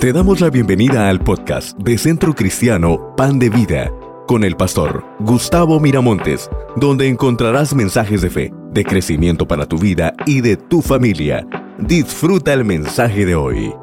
Te 0.00 0.14
damos 0.14 0.40
la 0.40 0.48
bienvenida 0.48 1.10
al 1.10 1.22
podcast 1.22 1.76
de 1.76 1.98
Centro 1.98 2.34
Cristiano 2.34 3.14
Pan 3.16 3.38
de 3.38 3.50
Vida 3.50 3.92
con 4.26 4.44
el 4.44 4.56
pastor 4.56 5.04
Gustavo 5.18 5.78
Miramontes, 5.78 6.48
donde 6.74 7.06
encontrarás 7.06 7.74
mensajes 7.74 8.22
de 8.22 8.30
fe, 8.30 8.50
de 8.70 8.82
crecimiento 8.82 9.46
para 9.46 9.66
tu 9.66 9.76
vida 9.76 10.14
y 10.24 10.40
de 10.40 10.56
tu 10.56 10.80
familia. 10.80 11.46
Disfruta 11.78 12.54
el 12.54 12.64
mensaje 12.64 13.26
de 13.26 13.34
hoy. 13.34 13.74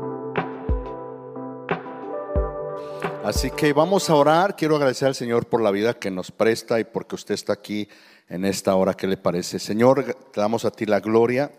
Así 3.24 3.52
que 3.52 3.72
vamos 3.74 4.10
a 4.10 4.16
orar. 4.16 4.56
Quiero 4.56 4.78
agradecer 4.78 5.10
al 5.10 5.14
Señor 5.14 5.46
por 5.46 5.62
la 5.62 5.70
vida 5.70 5.94
que 5.94 6.10
nos 6.10 6.32
presta 6.32 6.80
y 6.80 6.84
porque 6.84 7.14
usted 7.14 7.36
está 7.36 7.54
aquí 7.54 7.88
en 8.28 8.44
esta 8.44 8.74
hora. 8.74 8.96
¿Qué 8.96 9.06
le 9.06 9.18
parece? 9.18 9.60
Señor, 9.60 10.04
te 10.34 10.42
damos 10.42 10.66
a 10.66 10.72
ti 10.72 10.88
la 10.88 11.00
gloria. 11.00 11.52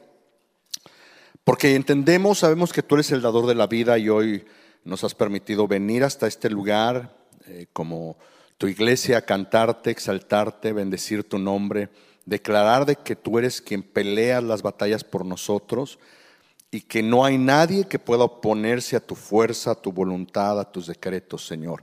Porque 1.49 1.75
entendemos, 1.75 2.41
sabemos 2.41 2.75
que 2.75 2.83
tú 2.83 2.97
eres 2.97 3.11
el 3.11 3.23
dador 3.23 3.47
de 3.47 3.55
la 3.55 3.67
vida 3.67 3.97
y 3.97 4.11
hoy 4.11 4.45
nos 4.85 5.03
has 5.03 5.15
permitido 5.15 5.67
venir 5.67 6.05
hasta 6.05 6.27
este 6.27 6.51
lugar 6.51 7.17
eh, 7.47 7.69
como 7.73 8.19
tu 8.59 8.67
iglesia, 8.67 9.25
cantarte, 9.25 9.91
exaltarte, 9.91 10.75
bendecir 10.75 11.27
tu 11.27 11.39
nombre, 11.39 11.89
declarar 12.27 12.85
de 12.85 12.97
que 12.97 13.17
tú 13.17 13.39
eres 13.39 13.63
quien 13.63 13.83
pelea 13.83 14.43
las 14.43 14.61
batallas 14.61 15.05
por 15.05 15.25
nosotros 15.25 15.99
y 16.71 16.83
que 16.83 17.03
no 17.03 17.25
hay 17.25 17.39
nadie 17.39 17.89
que 17.89 17.99
pueda 17.99 18.25
oponerse 18.25 18.97
a 18.97 19.01
tu 19.01 19.15
fuerza, 19.15 19.71
a 19.71 19.81
tu 19.81 19.91
voluntad, 19.91 20.61
a 20.61 20.71
tus 20.71 20.87
decretos, 20.87 21.47
Señor. 21.47 21.83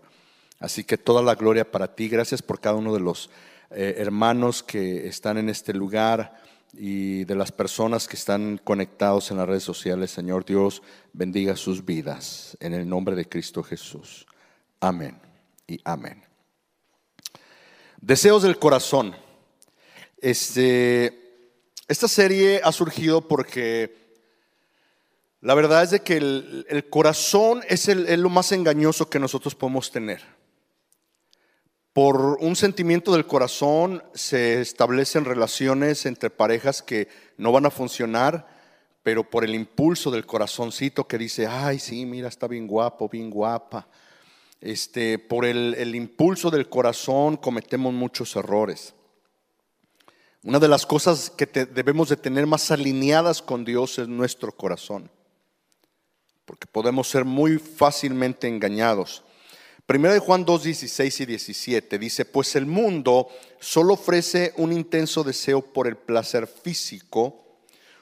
Así 0.59 0.83
que 0.83 0.99
toda 0.99 1.23
la 1.23 1.33
gloria 1.33 1.71
para 1.71 1.95
ti. 1.95 2.07
Gracias 2.07 2.43
por 2.43 2.59
cada 2.59 2.75
uno 2.75 2.93
de 2.93 2.99
los 2.99 3.31
eh, 3.71 3.95
hermanos 3.97 4.61
que 4.61 5.07
están 5.07 5.39
en 5.39 5.49
este 5.49 5.73
lugar 5.73 6.44
y 6.77 7.23
de 7.25 7.35
las 7.35 7.51
personas 7.51 8.07
que 8.07 8.15
están 8.15 8.59
conectados 8.63 9.31
en 9.31 9.37
las 9.37 9.47
redes 9.47 9.63
sociales, 9.63 10.11
Señor 10.11 10.45
Dios, 10.45 10.81
bendiga 11.13 11.55
sus 11.55 11.85
vidas 11.85 12.57
en 12.59 12.73
el 12.73 12.87
nombre 12.87 13.15
de 13.15 13.27
Cristo 13.27 13.63
Jesús. 13.63 14.25
Amén 14.79 15.19
y 15.67 15.79
amén. 15.83 16.23
Deseos 18.01 18.43
del 18.43 18.59
corazón. 18.59 19.15
Este, 20.17 21.53
esta 21.87 22.07
serie 22.07 22.61
ha 22.63 22.71
surgido 22.71 23.27
porque 23.27 24.05
la 25.41 25.53
verdad 25.53 25.83
es 25.83 25.91
de 25.91 26.01
que 26.01 26.17
el, 26.17 26.87
corazón 26.89 27.61
es, 27.67 27.87
es 27.87 28.19
lo 28.19 28.29
más 28.29 28.51
engañoso 28.51 29.09
que 29.09 29.19
nosotros 29.19 29.55
podemos 29.55 29.91
tener. 29.91 30.23
Por 31.95 32.39
un 32.41 32.57
sentimiento 32.57 33.13
del 33.13 33.25
corazón 33.25 34.03
se 34.13 34.59
establecen 34.59 35.23
relaciones 35.23 36.05
entre 36.05 36.29
parejas 36.29 36.81
que 36.81 37.07
no 37.37 37.53
van 37.53 37.65
a 37.65 37.71
funcionar, 37.71 38.45
pero 39.01 39.23
por 39.23 39.45
el 39.45 39.55
impulso 39.55 40.11
del 40.11 40.25
corazoncito 40.25 41.07
que 41.07 41.17
dice, 41.17 41.47
ay, 41.47 41.79
sí, 41.79 42.05
mira, 42.05 42.27
está 42.27 42.49
bien 42.49 42.67
guapo, 42.67 43.07
bien 43.07 43.29
guapa. 43.29 43.87
Este, 44.59 45.19
por 45.19 45.45
el, 45.45 45.95
impulso 45.95 46.51
del 46.51 46.67
corazón 46.67 47.37
cometemos 47.37 47.93
muchos 47.93 48.35
errores. 48.35 48.93
Una 50.43 50.59
de 50.59 50.67
las 50.67 50.85
cosas 50.85 51.29
que 51.29 51.45
debemos 51.45 52.09
de 52.09 52.17
tener 52.17 52.45
más 52.45 52.71
alineadas 52.71 53.41
con 53.41 53.63
Dios 53.63 53.99
es 53.99 54.09
nuestro 54.09 54.51
corazón, 54.51 55.09
porque 56.43 56.67
podemos 56.67 57.07
ser 57.07 57.23
muy 57.23 57.57
fácilmente 57.57 58.49
engañados. 58.49 59.23
Primera 59.85 60.15
de 60.15 60.19
Juan 60.19 60.45
2, 60.45 60.63
16 60.63 61.19
y 61.21 61.25
17 61.27 61.99
dice, 61.99 62.25
pues 62.25 62.55
el 62.55 62.65
mundo 62.65 63.27
solo 63.59 63.93
ofrece 63.93 64.51
un 64.57 64.73
intenso 64.73 65.23
deseo 65.23 65.61
por 65.61 65.85
el 65.85 65.95
placer 65.95 66.47
físico, 66.47 67.59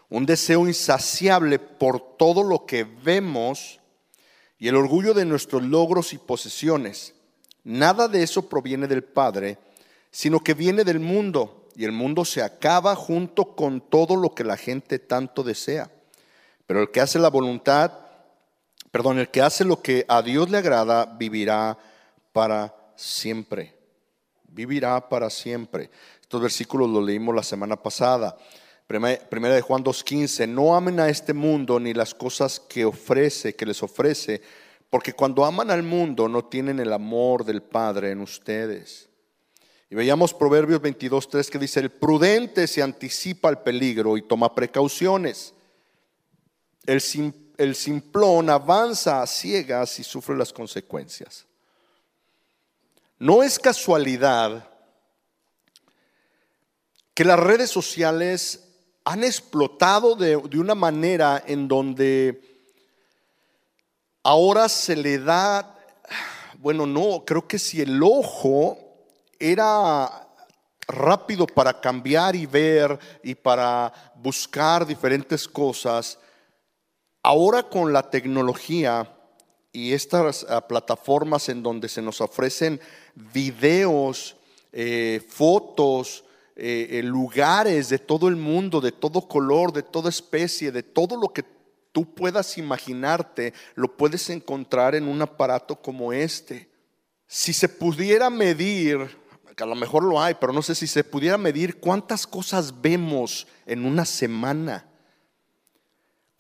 un 0.09 0.25
deseo 0.25 0.65
insaciable 0.65 1.59
por 1.59 2.15
todo 2.15 2.41
lo 2.41 2.65
que 2.65 2.85
vemos 2.85 3.81
y 4.57 4.69
el 4.69 4.77
orgullo 4.77 5.13
de 5.13 5.25
nuestros 5.25 5.61
logros 5.63 6.13
y 6.13 6.19
posesiones. 6.19 7.15
Nada 7.65 8.07
de 8.07 8.23
eso 8.23 8.47
proviene 8.47 8.87
del 8.87 9.03
Padre, 9.03 9.57
sino 10.09 10.39
que 10.39 10.53
viene 10.53 10.85
del 10.85 11.01
mundo 11.01 11.67
y 11.75 11.83
el 11.83 11.91
mundo 11.91 12.23
se 12.23 12.41
acaba 12.41 12.95
junto 12.95 13.57
con 13.57 13.81
todo 13.81 14.15
lo 14.15 14.33
que 14.33 14.45
la 14.45 14.55
gente 14.55 14.99
tanto 14.99 15.43
desea. 15.43 15.91
Pero 16.65 16.81
el 16.81 16.91
que 16.91 17.01
hace 17.01 17.19
la 17.19 17.29
voluntad 17.29 18.02
perdón, 18.93 19.17
el 19.17 19.29
que 19.29 19.41
hace 19.41 19.65
lo 19.65 19.81
que 19.81 20.05
a 20.07 20.21
Dios 20.21 20.51
le 20.51 20.59
agrada 20.59 21.07
vivirá 21.17 21.75
para 22.31 22.71
siempre. 22.95 23.73
Vivirá 24.47 25.09
para 25.09 25.31
siempre. 25.31 25.89
Estos 26.21 26.39
versículos 26.39 26.87
los 26.87 27.03
leímos 27.03 27.33
la 27.33 27.41
semana 27.41 27.75
pasada. 27.75 28.37
Primera 28.85 29.55
de 29.55 29.61
Juan 29.61 29.83
2.15, 29.83 30.47
no 30.47 30.75
amen 30.75 30.99
a 30.99 31.09
este 31.09 31.33
mundo 31.33 31.79
ni 31.79 31.95
las 31.95 32.13
cosas 32.13 32.59
que 32.59 32.85
ofrece, 32.85 33.55
que 33.55 33.65
les 33.65 33.81
ofrece, 33.81 34.43
porque 34.91 35.13
cuando 35.13 35.43
aman 35.43 35.71
al 35.71 35.81
mundo 35.81 36.29
no 36.29 36.45
tienen 36.45 36.79
el 36.79 36.93
amor 36.93 37.45
del 37.45 37.63
Padre 37.63 38.11
en 38.11 38.21
ustedes. 38.21 39.09
Y 39.89 39.95
veíamos 39.95 40.35
Proverbios 40.35 40.79
22.3 40.83 41.49
que 41.49 41.57
dice, 41.57 41.79
el 41.79 41.89
prudente 41.89 42.67
se 42.67 42.83
anticipa 42.83 43.49
al 43.49 43.63
peligro 43.63 44.17
y 44.17 44.21
toma 44.21 44.53
precauciones. 44.53 45.55
El 46.85 47.01
el 47.57 47.75
simplón 47.75 48.49
avanza 48.49 49.21
a 49.21 49.27
ciegas 49.27 49.99
y 49.99 50.03
sufre 50.03 50.35
las 50.35 50.51
consecuencias. 50.51 51.45
No 53.19 53.43
es 53.43 53.59
casualidad 53.59 54.67
que 57.13 57.23
las 57.23 57.39
redes 57.39 57.69
sociales 57.69 58.67
han 59.05 59.23
explotado 59.23 60.15
de, 60.15 60.35
una 60.35 60.75
manera 60.75 61.43
en 61.45 61.67
donde 61.67 62.69
ahora 64.23 64.69
se 64.69 64.95
le 64.95 65.19
da, 65.19 65.77
bueno, 66.57 66.85
no, 66.85 67.23
creo 67.25 67.47
que 67.47 67.59
si 67.59 67.81
el 67.81 68.01
ojo 68.01 68.77
era 69.39 70.27
rápido 70.87 71.45
para 71.45 71.79
cambiar 71.79 72.35
y 72.35 72.45
ver 72.45 72.97
y 73.23 73.35
para 73.35 73.91
buscar 74.15 74.85
diferentes 74.85 75.47
cosas, 75.47 76.17
Ahora 77.25 77.63
con 77.63 77.93
la 77.93 78.09
tecnología 78.09 79.09
y 79.71 79.93
estas 79.93 80.45
ah, 80.49 80.67
plataformas 80.67 81.47
en 81.47 81.63
donde 81.63 81.87
se 81.87 82.01
nos 82.01 82.19
ofrecen 82.19 82.81
videos, 83.15 84.35
eh, 84.73 85.25
fotos, 85.25 86.25
eh, 86.57 86.87
eh, 86.91 87.01
lugares 87.01 87.87
de 87.87 87.97
todo 87.97 88.27
el 88.27 88.35
mundo, 88.35 88.81
de 88.81 88.91
todo 88.91 89.25
color, 89.25 89.71
de 89.71 89.83
toda 89.83 90.09
especie, 90.09 90.73
de 90.73 90.83
todo 90.83 91.15
lo 91.15 91.29
que 91.29 91.45
tú 91.93 92.13
puedas 92.13 92.57
imaginarte, 92.57 93.53
lo 93.75 93.95
puedes 93.95 94.29
encontrar 94.29 94.93
en 94.93 95.07
un 95.07 95.21
aparato 95.21 95.77
como 95.77 96.11
este. 96.11 96.69
Si 97.25 97.53
se 97.53 97.69
pudiera 97.69 98.29
medir, 98.29 98.99
a 99.57 99.65
lo 99.65 99.75
mejor 99.75 100.03
lo 100.03 100.21
hay, 100.21 100.33
pero 100.33 100.51
no 100.51 100.61
sé 100.61 100.75
si 100.75 100.87
se 100.87 101.05
pudiera 101.05 101.37
medir 101.37 101.79
cuántas 101.79 102.27
cosas 102.27 102.81
vemos 102.81 103.47
en 103.65 103.85
una 103.85 104.03
semana 104.03 104.89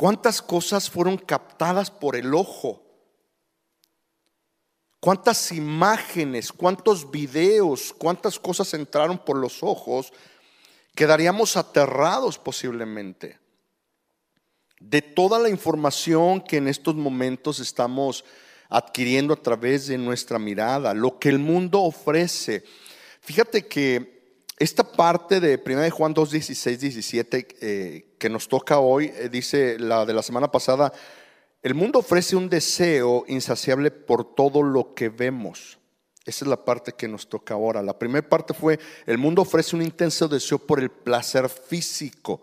¿Cuántas 0.03 0.41
cosas 0.41 0.89
fueron 0.89 1.17
captadas 1.17 1.89
por 1.89 2.17
el 2.17 2.33
ojo? 2.33 2.83
¿Cuántas 4.99 5.49
imágenes, 5.53 6.51
cuántos 6.51 7.09
videos, 7.09 7.95
cuántas 7.97 8.37
cosas 8.37 8.73
entraron 8.73 9.17
por 9.17 9.37
los 9.37 9.63
ojos? 9.63 10.11
Quedaríamos 10.93 11.55
aterrados 11.55 12.37
posiblemente 12.37 13.39
de 14.77 15.01
toda 15.01 15.39
la 15.39 15.47
información 15.47 16.41
que 16.41 16.57
en 16.57 16.67
estos 16.67 16.95
momentos 16.95 17.61
estamos 17.61 18.25
adquiriendo 18.67 19.33
a 19.33 19.41
través 19.41 19.87
de 19.87 19.97
nuestra 19.97 20.37
mirada, 20.37 20.93
lo 20.93 21.17
que 21.17 21.29
el 21.29 21.39
mundo 21.39 21.81
ofrece. 21.81 22.65
Fíjate 23.21 23.67
que 23.67 24.12
esta 24.57 24.83
parte 24.83 25.39
de 25.39 25.61
1 25.65 25.91
Juan 25.91 26.13
2, 26.13 26.31
16, 26.31 26.79
17 26.79 28.13
que 28.17 28.29
nos 28.29 28.47
toca 28.47 28.79
hoy, 28.79 29.11
eh, 29.15 29.29
dice 29.29 29.77
la 29.79 30.05
de 30.05 30.13
la 30.13 30.21
semana 30.21 30.51
pasada, 30.51 30.93
el 31.61 31.75
mundo 31.75 31.99
ofrece 31.99 32.35
un 32.35 32.49
deseo 32.49 33.25
insaciable 33.27 33.89
por 33.89 34.35
todo 34.35 34.61
lo 34.61 34.93
que 34.93 35.09
vemos. 35.09 35.79
Esa 36.25 36.45
es 36.45 36.49
la 36.49 36.63
parte 36.63 36.93
que 36.93 37.07
nos 37.07 37.27
toca 37.27 37.53
ahora. 37.53 37.81
La 37.81 37.97
primera 37.97 38.27
parte 38.27 38.53
fue, 38.53 38.79
el 39.05 39.17
mundo 39.17 39.41
ofrece 39.41 39.75
un 39.75 39.81
intenso 39.81 40.27
deseo 40.27 40.59
por 40.59 40.79
el 40.79 40.89
placer 40.89 41.49
físico. 41.49 42.41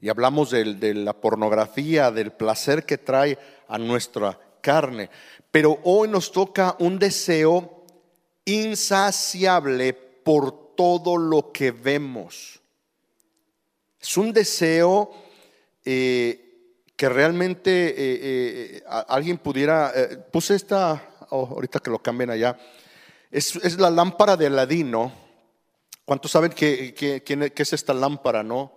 Y 0.00 0.08
hablamos 0.08 0.50
de, 0.50 0.74
de 0.74 0.94
la 0.94 1.12
pornografía, 1.12 2.10
del 2.10 2.32
placer 2.32 2.84
que 2.84 2.98
trae 2.98 3.38
a 3.68 3.78
nuestra 3.78 4.38
carne. 4.60 5.10
Pero 5.50 5.78
hoy 5.84 6.08
nos 6.08 6.32
toca 6.32 6.76
un 6.78 6.98
deseo 6.98 7.84
insaciable 8.44 9.92
por 9.92 10.59
todo 10.80 11.18
lo 11.18 11.52
que 11.52 11.72
vemos. 11.72 12.58
Es 14.00 14.16
un 14.16 14.32
deseo 14.32 15.12
eh, 15.84 16.86
que 16.96 17.06
realmente 17.06 17.90
eh, 17.90 17.94
eh, 17.98 18.82
alguien 18.86 19.36
pudiera... 19.36 19.92
puse 20.32 20.54
esta, 20.54 21.26
oh, 21.28 21.48
ahorita 21.48 21.80
que 21.80 21.90
lo 21.90 21.98
cambien 21.98 22.30
allá, 22.30 22.56
es, 23.30 23.78
la 23.78 23.90
lámpara 23.90 24.38
de 24.38 24.46
Aladino. 24.46 25.12
¿Cuántos 26.06 26.30
saben 26.30 26.52
qué, 26.52 26.94
qué, 26.94 27.52
es 27.54 27.72
esta 27.74 27.92
lámpara, 27.92 28.42
no? 28.42 28.72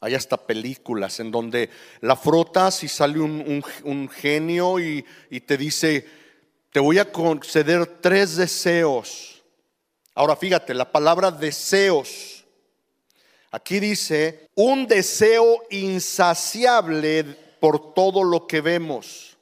Hay 0.00 0.14
hasta 0.14 0.38
películas 0.38 1.20
en 1.20 1.30
donde 1.30 1.68
la 2.00 2.16
frotas 2.16 2.82
y 2.84 2.88
sale 2.88 3.20
un, 3.20 4.08
genio 4.08 4.80
y, 4.80 5.04
y 5.28 5.40
te 5.40 5.58
dice, 5.58 6.08
te 6.72 6.80
voy 6.80 6.98
a 6.98 7.12
conceder 7.12 8.00
tres 8.00 8.36
deseos. 8.36 9.37
Ahora 10.18 10.34
fíjate, 10.34 10.74
la 10.74 10.90
palabra 10.90 11.30
deseos. 11.30 12.44
Aquí 13.52 13.78
dice, 13.78 14.48
un 14.56 14.88
deseo 14.88 15.62
insaciable 15.70 17.22
por 17.60 17.94
todo 17.94 18.24
lo 18.24 18.44
que 18.48 18.60
vemos. 18.60 19.38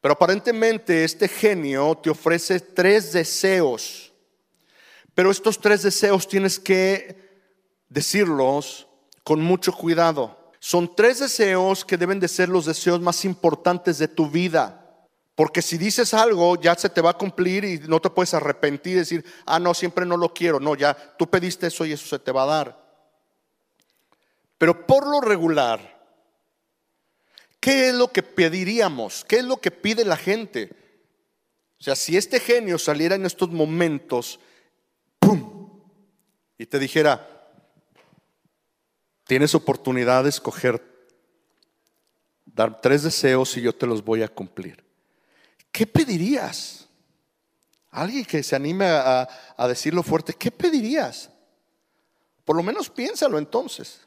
Pero 0.00 0.14
aparentemente 0.14 1.04
este 1.04 1.28
genio 1.28 1.94
te 2.02 2.08
ofrece 2.08 2.58
tres 2.58 3.12
deseos. 3.12 4.14
Pero 5.14 5.30
estos 5.30 5.60
tres 5.60 5.82
deseos 5.82 6.26
tienes 6.26 6.58
que 6.58 7.14
decirlos 7.90 8.86
con 9.24 9.42
mucho 9.42 9.74
cuidado. 9.74 10.54
Son 10.58 10.96
tres 10.96 11.18
deseos 11.18 11.84
que 11.84 11.98
deben 11.98 12.18
de 12.18 12.28
ser 12.28 12.48
los 12.48 12.64
deseos 12.64 12.98
más 12.98 13.26
importantes 13.26 13.98
de 13.98 14.08
tu 14.08 14.30
vida. 14.30 14.83
Porque 15.34 15.62
si 15.62 15.78
dices 15.78 16.14
algo, 16.14 16.60
ya 16.60 16.74
se 16.74 16.88
te 16.88 17.00
va 17.00 17.10
a 17.10 17.18
cumplir 17.18 17.64
y 17.64 17.78
no 17.80 18.00
te 18.00 18.10
puedes 18.10 18.34
arrepentir 18.34 18.92
y 18.92 18.98
decir, 19.00 19.24
ah, 19.46 19.58
no, 19.58 19.74
siempre 19.74 20.06
no 20.06 20.16
lo 20.16 20.32
quiero. 20.32 20.60
No, 20.60 20.76
ya 20.76 20.96
tú 21.16 21.28
pediste 21.28 21.66
eso 21.66 21.84
y 21.84 21.92
eso 21.92 22.06
se 22.06 22.18
te 22.18 22.32
va 22.32 22.44
a 22.44 22.46
dar. 22.46 22.84
Pero 24.58 24.86
por 24.86 25.06
lo 25.08 25.20
regular, 25.20 26.06
¿qué 27.58 27.88
es 27.88 27.94
lo 27.94 28.12
que 28.12 28.22
pediríamos? 28.22 29.24
¿Qué 29.24 29.38
es 29.38 29.44
lo 29.44 29.56
que 29.56 29.70
pide 29.70 30.04
la 30.04 30.16
gente? 30.16 30.70
O 31.80 31.82
sea, 31.84 31.96
si 31.96 32.16
este 32.16 32.38
genio 32.38 32.78
saliera 32.78 33.16
en 33.16 33.26
estos 33.26 33.50
momentos. 33.50 34.38
Y 36.56 36.66
te 36.66 36.78
dijera, 36.78 37.34
Tienes 39.26 39.54
oportunidad 39.54 40.24
de 40.24 40.28
escoger, 40.28 40.82
dar 42.44 42.80
tres 42.82 43.02
deseos 43.02 43.56
y 43.56 43.62
yo 43.62 43.74
te 43.74 43.86
los 43.86 44.04
voy 44.04 44.22
a 44.22 44.28
cumplir. 44.28 44.84
¿Qué 45.74 45.88
pedirías? 45.88 46.86
Alguien 47.90 48.24
que 48.24 48.44
se 48.44 48.54
anime 48.54 48.86
a, 48.86 49.28
decirlo 49.66 50.04
fuerte, 50.04 50.32
¿qué 50.32 50.52
pedirías? 50.52 51.28
Por 52.44 52.54
lo 52.54 52.62
menos 52.62 52.88
piénsalo 52.88 53.38
entonces. 53.38 54.02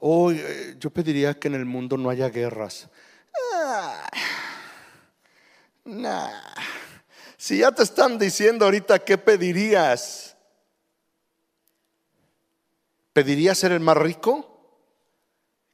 Oh, 0.00 0.32
yo 0.32 0.90
pediría 0.90 1.38
que 1.38 1.46
en 1.46 1.54
el 1.54 1.64
mundo 1.64 1.96
no 1.96 2.10
haya 2.10 2.28
guerras. 2.28 2.88
Ah, 3.54 4.10
si 7.36 7.58
ya 7.58 7.70
te 7.70 7.84
están 7.84 8.18
diciendo 8.18 8.64
ahorita 8.64 8.98
qué 8.98 9.16
pedirías, 9.16 10.34
¿Pedirías 13.12 13.56
ser 13.56 13.70
el 13.70 13.78
más 13.78 13.96
rico? 13.96 14.58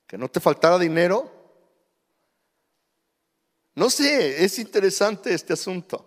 ¿Que 0.07 0.19
no 0.19 0.29
te 0.29 0.41
faltara 0.41 0.79
dinero? 0.79 1.40
No 3.81 3.89
sé, 3.89 4.45
es 4.45 4.59
interesante 4.59 5.33
este 5.33 5.55
asunto. 5.55 6.05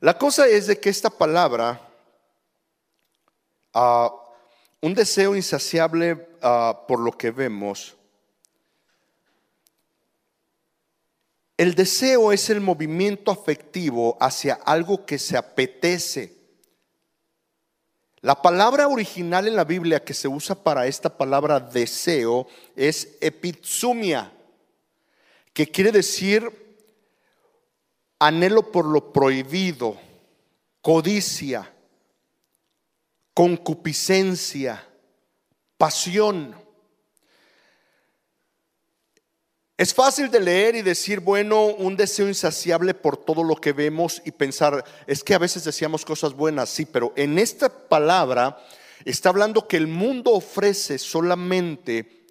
La 0.00 0.18
cosa 0.18 0.48
es 0.48 0.66
de 0.66 0.80
que 0.80 0.90
esta 0.90 1.08
palabra, 1.08 1.80
ah, 3.72 4.12
un 4.80 4.92
deseo 4.92 5.36
insaciable 5.36 6.26
ah, 6.42 6.82
por 6.88 6.98
lo 6.98 7.16
que 7.16 7.30
vemos, 7.30 7.94
el 11.56 11.76
deseo 11.76 12.32
es 12.32 12.50
el 12.50 12.60
movimiento 12.60 13.30
afectivo 13.30 14.16
hacia 14.18 14.54
algo 14.54 15.06
que 15.06 15.16
se 15.16 15.36
apetece 15.36 16.42
la 18.20 18.42
palabra 18.42 18.88
original 18.88 19.46
en 19.46 19.54
la 19.54 19.64
Biblia 19.64 20.02
que 20.02 20.12
se 20.12 20.26
usa 20.26 20.56
para 20.56 20.88
esta 20.88 21.16
palabra 21.16 21.60
deseo 21.60 22.48
es 22.74 23.16
epitsumia, 23.20 24.32
que 25.52 25.70
quiere 25.70 25.92
decir 25.92 26.62
anhelo 28.18 28.70
por 28.70 28.86
lo 28.86 29.12
prohibido, 29.12 29.98
codicia, 30.80 31.72
concupiscencia, 33.34 34.86
pasión. 35.76 36.54
Es 39.76 39.92
fácil 39.92 40.30
de 40.30 40.38
leer 40.38 40.76
y 40.76 40.82
decir, 40.82 41.18
bueno, 41.18 41.64
un 41.64 41.96
deseo 41.96 42.28
insaciable 42.28 42.94
por 42.94 43.16
todo 43.16 43.42
lo 43.42 43.56
que 43.56 43.72
vemos 43.72 44.22
y 44.24 44.30
pensar, 44.30 44.84
es 45.08 45.24
que 45.24 45.34
a 45.34 45.38
veces 45.38 45.64
decíamos 45.64 46.04
cosas 46.04 46.34
buenas, 46.34 46.68
sí, 46.68 46.86
pero 46.86 47.12
en 47.16 47.38
esta 47.38 47.68
palabra 47.68 48.64
está 49.04 49.30
hablando 49.30 49.66
que 49.66 49.76
el 49.76 49.88
mundo 49.88 50.30
ofrece 50.30 50.98
solamente 50.98 52.21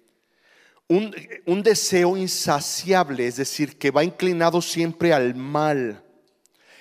un, 1.46 1.62
deseo 1.62 2.16
insaciable, 2.16 3.26
es 3.26 3.36
decir, 3.36 3.78
que 3.78 3.90
va 3.90 4.04
inclinado 4.04 4.60
siempre 4.60 5.12
al 5.12 5.34
mal. 5.34 6.02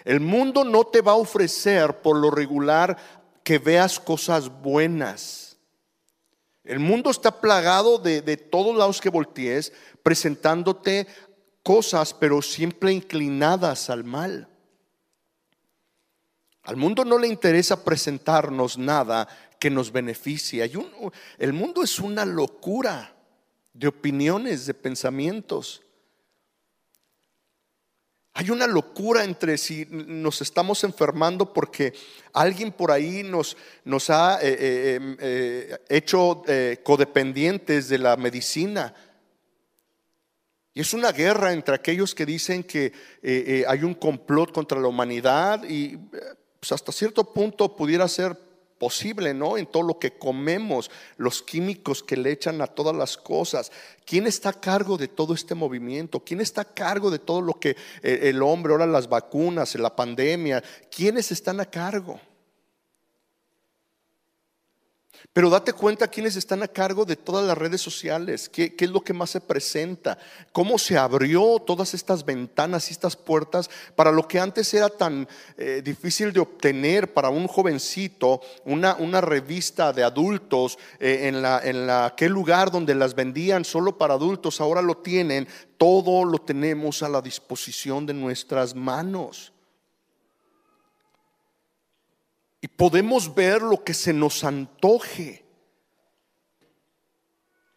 El 0.04 0.20
mundo 0.20 0.64
no 0.64 0.86
te 0.86 1.02
va 1.02 1.14
a 1.14 1.16
ofrecer 1.16 2.02
por 2.02 2.18
lo 2.18 2.32
regular 2.32 2.98
que 3.44 3.60
veas 3.60 4.00
cosas 4.00 4.50
buenas. 4.50 5.58
El 6.64 6.80
mundo 6.80 7.10
está 7.10 7.42
plagado 7.42 7.98
de, 7.98 8.22
de 8.22 8.38
todos 8.38 8.76
lados 8.76 9.02
que 9.02 9.10
voltees, 9.10 9.74
presentándote 10.04 11.08
cosas, 11.64 12.14
pero 12.14 12.42
siempre 12.42 12.92
inclinadas 12.92 13.90
al 13.90 14.04
mal. 14.04 14.48
Al 16.64 16.78
mundo 16.78 17.04
no 17.06 17.18
le 17.18 17.28
interesa 17.28 17.84
presentarnos 17.84 18.78
nada 18.78 19.28
que 19.60 19.70
nos 19.70 19.92
beneficie. 19.92 20.70
el 21.38 21.54
mundo 21.54 21.84
es 21.84 22.00
una 22.00 22.26
locura 22.26 23.16
de 23.74 23.88
opiniones, 23.88 24.66
de 24.66 24.74
pensamientos. 24.74 25.82
Hay 28.34 28.50
una 28.50 28.66
locura 28.66 29.26
entre 29.26 29.58
si 29.58 29.86
nos 29.90 30.42
estamos 30.42 30.84
enfermando 30.86 31.52
porque 31.52 31.94
alguien 32.32 32.72
por 32.72 32.92
ahí 32.92 33.24
nos, 33.24 33.58
nos 33.84 34.10
ha 34.10 34.40
eh, 34.42 34.56
eh, 34.58 34.96
em, 34.96 35.18
eh, 35.20 35.78
hecho 35.90 36.44
codependientes 36.84 37.90
de 37.90 37.98
la 37.98 38.16
medicina. 38.16 38.94
Y 40.74 40.80
es 40.80 40.94
una 40.94 41.12
guerra 41.12 41.52
entre 41.52 41.76
aquellos 41.76 42.16
que 42.16 42.26
dicen 42.26 42.64
que 42.64 42.94
hay 43.68 43.84
un 43.84 43.94
complot 43.94 44.54
contra 44.54 44.80
la 44.80 44.88
humanidad 44.88 45.66
y 45.68 45.98
pues 45.98 46.72
hasta 46.72 46.94
cierto 46.94 47.26
punto 47.34 47.76
pudiera 47.76 48.08
ser 48.08 48.38
posible, 48.82 49.36
¿no? 49.36 49.58
En 49.60 49.68
todo 49.68 49.84
lo 49.84 50.00
que 50.00 50.18
comemos, 50.18 50.90
los 51.18 51.44
químicos 51.44 52.02
que 52.02 52.18
le 52.18 52.32
echan 52.32 52.64
a 52.64 52.66
todas 52.66 52.96
las 52.96 53.16
cosas. 53.16 53.72
¿Quién 54.06 54.26
está 54.26 54.50
a 54.50 54.60
cargo 54.60 54.98
de 54.98 55.08
todo 55.08 55.36
este 55.36 55.54
movimiento? 55.54 56.20
¿Quién 56.20 56.42
está 56.42 56.62
a 56.62 56.74
cargo 56.74 57.12
de 57.12 57.20
todo 57.20 57.42
lo 57.42 57.60
que 57.60 57.78
eh, 58.02 58.22
el 58.24 58.42
hombre, 58.42 58.74
ahora 58.74 58.88
las 58.88 59.08
vacunas, 59.08 59.76
la 59.76 59.96
pandemia? 59.96 60.64
¿Quiénes 60.90 61.32
están 61.32 61.60
a 61.60 61.66
cargo? 61.68 62.20
Pero 65.34 65.50
date 65.50 65.74
cuenta 65.74 66.08
quiénes 66.08 66.36
están 66.36 66.62
a 66.64 66.68
cargo 66.68 67.06
de 67.06 67.16
todas 67.16 67.46
las 67.46 67.58
redes 67.58 67.80
sociales, 67.80 68.50
qué, 68.50 68.76
es 68.78 68.90
lo 68.90 69.02
que 69.02 69.14
más 69.14 69.30
se 69.30 69.40
presenta, 69.40 70.18
cómo 70.52 70.78
se 70.78 70.98
abrió 70.98 71.60
todas 71.66 71.94
estas 71.94 72.26
ventanas 72.26 72.90
y 72.90 72.94
estas 72.94 73.16
puertas 73.16 73.70
para 73.96 74.12
lo 74.12 74.28
que 74.28 74.40
antes 74.40 74.74
era 74.74 74.90
tan 74.90 75.28
eh, 75.58 75.82
difícil 75.84 76.34
de 76.34 76.42
obtener 76.42 77.14
para 77.14 77.30
un 77.30 77.48
jovencito, 77.48 78.42
una, 78.66 78.96
una 78.96 79.22
revista 79.22 79.94
de 79.94 80.04
adultos 80.04 80.78
eh, 81.00 81.28
en, 81.30 81.42
la, 81.42 81.62
en 81.64 81.88
la, 81.88 82.08
aquel 82.08 82.32
lugar 82.32 82.72
donde 82.72 82.96
las 82.96 83.16
vendían 83.16 83.64
solo 83.64 83.98
para 83.98 84.16
adultos, 84.16 84.60
ahora 84.60 84.82
lo 84.82 84.98
tienen, 84.98 85.48
todo 85.78 86.26
lo 86.26 86.40
tenemos 86.40 87.04
a 87.04 87.10
la 87.10 87.22
disposición 87.22 88.06
de 88.06 88.14
nuestras 88.14 88.76
manos. 88.76 89.54
Y 92.62 92.68
podemos 92.68 93.34
ver 93.34 93.62
lo 93.62 93.84
que 93.84 93.94
se 93.94 94.14
nos 94.14 94.44
antoje. 94.44 95.44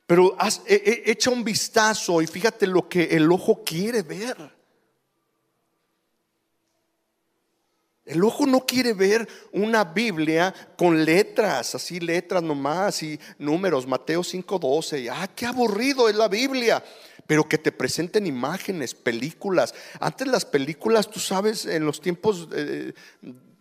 Pero 0.06 0.36
e, 0.66 0.74
e, 0.74 1.10
echa 1.10 1.30
un 1.30 1.42
vistazo 1.42 2.20
y 2.20 2.26
fíjate 2.26 2.66
lo 2.66 2.86
que 2.88 3.04
el 3.04 3.32
ojo 3.32 3.64
quiere 3.64 4.02
ver. 4.02 4.36
El 8.04 8.22
ojo 8.22 8.44
no 8.44 8.60
quiere 8.60 8.92
ver 8.92 9.26
una 9.52 9.82
Biblia 9.82 10.54
con 10.76 11.06
letras, 11.06 11.74
así 11.74 12.00
letras 12.00 12.42
nomás 12.42 13.02
y 13.02 13.18
números, 13.38 13.86
Mateo 13.86 14.22
5:12. 14.22 15.08
Ah, 15.10 15.26
qué 15.34 15.46
aburrido 15.46 16.10
es 16.10 16.14
la 16.14 16.28
Biblia. 16.28 16.84
Pero 17.26 17.48
que 17.48 17.56
te 17.56 17.72
presenten 17.72 18.26
imágenes, 18.26 18.94
películas. 18.94 19.74
Antes 19.98 20.28
las 20.28 20.44
películas, 20.44 21.10
tú 21.10 21.18
sabes, 21.18 21.64
en 21.64 21.86
los 21.86 22.02
tiempos 22.02 22.46
eh, 22.52 22.92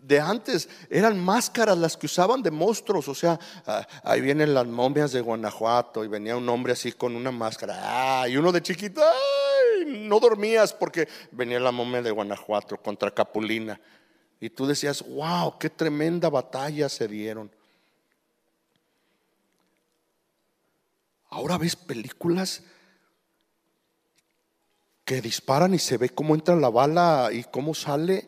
de 0.04 0.20
antes 0.20 0.68
eran 0.90 1.18
máscaras 1.18 1.78
las 1.78 1.96
que 1.96 2.06
usaban 2.06 2.44
de 2.44 2.52
monstruos. 2.52 3.08
O 3.08 3.16
sea, 3.16 3.40
ah, 3.66 3.88
ahí 4.04 4.22
vienen 4.22 4.54
las 4.54 4.68
momias 4.68 5.12
de 5.12 5.22
Guanajuato 5.22 6.04
y 6.04 6.08
venía 6.08 6.36
un 6.36 6.48
hombre 6.50 6.74
así 6.74 6.92
con 6.92 7.16
una 7.16 7.32
máscara. 7.32 7.80
Ah, 7.82 8.28
y 8.28 8.38
uno 8.38 8.52
de 8.52 8.62
chiquito, 8.62 9.02
no 9.88 10.20
dormías 10.20 10.74
porque 10.74 11.08
venía 11.32 11.60
la 11.60 11.72
momia 11.72 12.02
de 12.02 12.12
Guanajuato 12.12 12.78
contra 12.78 13.12
Capulina. 13.12 13.80
Y 14.40 14.50
tú 14.50 14.66
decías, 14.66 15.04
wow, 15.08 15.58
qué 15.58 15.70
tremenda 15.70 16.30
batalla 16.30 16.90
se 16.90 17.08
dieron. 17.08 17.50
Ahora 21.30 21.58
ves 21.58 21.76
películas 21.76 22.62
que 25.06 25.22
disparan 25.22 25.74
y 25.74 25.80
se 25.80 25.98
ve 25.98 26.10
cómo 26.10 26.36
entra 26.36 26.56
la 26.56 26.70
bala 26.70 27.30
y 27.32 27.44
cómo 27.46 27.74
sale. 27.74 28.28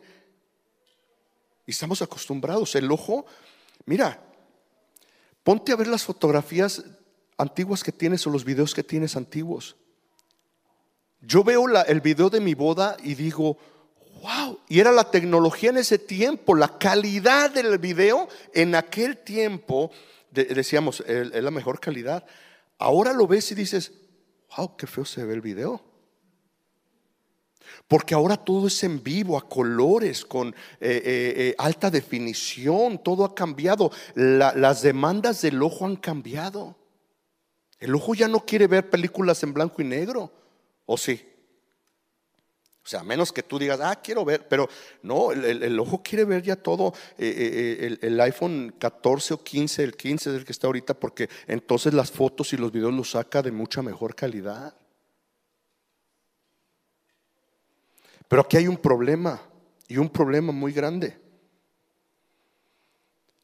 Y 1.66 1.72
estamos 1.72 2.02
acostumbrados. 2.02 2.76
El 2.76 2.92
ojo, 2.92 3.26
mira, 3.86 4.22
ponte 5.44 5.72
a 5.72 5.76
ver 5.76 5.88
las 5.88 6.04
fotografías 6.04 6.84
antiguas 7.38 7.84
que 7.84 7.92
tienes 7.92 8.26
o 8.28 8.30
los 8.30 8.46
videos 8.46 8.74
que 8.74 8.84
tienes 8.84 9.16
antiguos. 9.16 9.76
Yo 11.22 11.44
veo 11.44 11.68
el 11.84 12.02
video 12.02 12.30
de 12.30 12.40
mi 12.40 12.54
boda 12.54 12.98
y 13.04 13.16
digo, 13.16 13.58
wow, 14.22 14.60
y 14.68 14.80
era 14.80 14.92
la 14.92 15.10
tecnología 15.10 15.72
en 15.72 15.78
ese 15.78 15.98
tiempo, 15.98 16.56
la 16.56 16.78
calidad 16.78 17.52
del 17.52 17.78
video 17.80 18.28
en 18.54 18.76
aquel 18.76 19.18
tiempo, 19.18 19.92
decíamos, 20.32 21.02
es 21.02 21.44
la 21.44 21.52
mejor 21.52 21.80
calidad. 21.80 22.26
Ahora 22.78 23.12
lo 23.14 23.26
ves 23.26 23.52
y 23.52 23.56
dices, 23.56 23.92
wow, 24.56 24.76
qué 24.78 24.86
feo 24.86 25.06
se 25.06 25.24
ve 25.24 25.34
el 25.34 25.42
video. 25.42 25.82
Porque 27.88 28.16
ahora 28.16 28.38
todo 28.38 28.68
es 28.68 28.84
en 28.84 29.04
vivo, 29.04 29.38
a 29.38 29.48
colores, 29.48 30.26
con 30.26 30.50
eh, 30.50 30.54
eh, 30.80 31.34
eh, 31.38 31.56
alta 31.58 31.90
definición, 31.90 33.02
todo 33.04 33.26
ha 33.26 33.36
cambiado. 33.36 33.92
las 34.16 34.82
demandas 34.82 35.42
del 35.42 35.62
ojo 35.62 35.86
han 35.86 35.96
cambiado. 35.96 36.76
El 37.80 37.94
ojo 37.94 38.16
ya 38.16 38.28
no 38.28 38.46
quiere 38.46 38.68
ver 38.68 38.90
películas 38.90 39.44
en 39.44 39.54
blanco 39.54 39.82
y 39.82 39.86
negro, 39.86 40.32
¿o 40.86 40.98
sí? 40.98 41.22
O 42.84 42.88
sea, 42.88 43.02
a 43.02 43.04
menos 43.04 43.34
que 43.34 43.44
tú 43.44 43.58
digas, 43.58 43.80
ah, 43.82 44.00
quiero 44.02 44.24
ver, 44.24 44.48
pero 44.48 44.70
no, 45.02 45.32
el, 45.32 45.80
ojo 45.80 46.04
quiere 46.04 46.24
ver 46.24 46.44
ya 46.44 46.56
todo. 46.56 46.94
el, 47.18 47.98
el, 48.02 48.22
iPhone 48.22 48.76
14 48.78 49.34
o 49.34 49.44
15, 49.44 49.84
el 49.84 49.96
15 49.96 50.30
es 50.30 50.36
el 50.36 50.46
que 50.46 50.52
está 50.52 50.68
ahorita, 50.68 50.94
porque 50.94 51.30
entonces 51.48 51.94
las 51.94 52.12
fotos 52.12 52.54
y 52.54 52.58
los 52.58 52.72
videos 52.72 52.94
los 52.94 53.12
saca 53.12 53.42
de 53.42 53.52
mucha 53.52 53.82
mejor 53.82 54.16
calidad. 54.16 54.76
Pero 58.28 58.42
aquí 58.42 58.58
hay 58.58 58.68
un 58.68 58.78
problema 58.78 59.42
y 59.88 59.98
un 59.98 60.10
problema 60.10 60.52
muy 60.52 60.72
grande. 60.72 61.18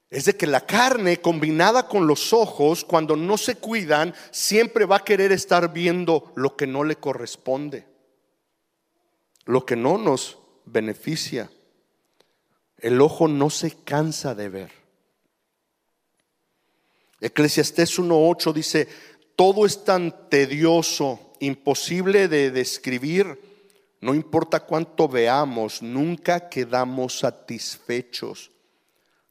Es 0.09 0.25
de 0.25 0.35
que 0.35 0.45
la 0.45 0.65
carne 0.65 1.21
combinada 1.21 1.88
con 1.88 2.05
los 2.05 2.33
ojos, 2.33 2.83
cuando 2.83 3.15
no 3.15 3.38
se 3.38 3.55
cuidan, 3.55 4.13
siempre 4.31 4.85
va 4.85 4.97
a 4.97 5.03
querer 5.05 5.31
estar 5.31 5.71
viendo 5.71 6.33
lo 6.35 6.57
que 6.57 6.67
no 6.67 6.83
le 6.83 6.97
corresponde, 6.97 7.85
lo 9.45 9.65
que 9.65 9.77
no 9.77 9.97
nos 9.97 10.38
beneficia. 10.65 11.50
El 12.77 13.00
ojo 13.00 13.29
no 13.29 13.50
se 13.50 13.71
cansa 13.71 14.35
de 14.35 14.50
ver. 14.50 14.71
Eclesiastés 17.21 17.97
1.8 17.97 18.51
dice, 18.51 18.89
todo 19.38 19.65
es 19.65 19.85
tan 19.85 20.29
tedioso, 20.29 21.19
imposible 21.39 22.27
de 22.27 22.51
describir 22.51 23.50
no 24.01 24.15
importa 24.15 24.60
cuánto 24.60 25.08
veamos, 25.08 25.84
nunca 25.84 26.50
quedamos 26.50 27.20
satisfechos. 27.20 28.51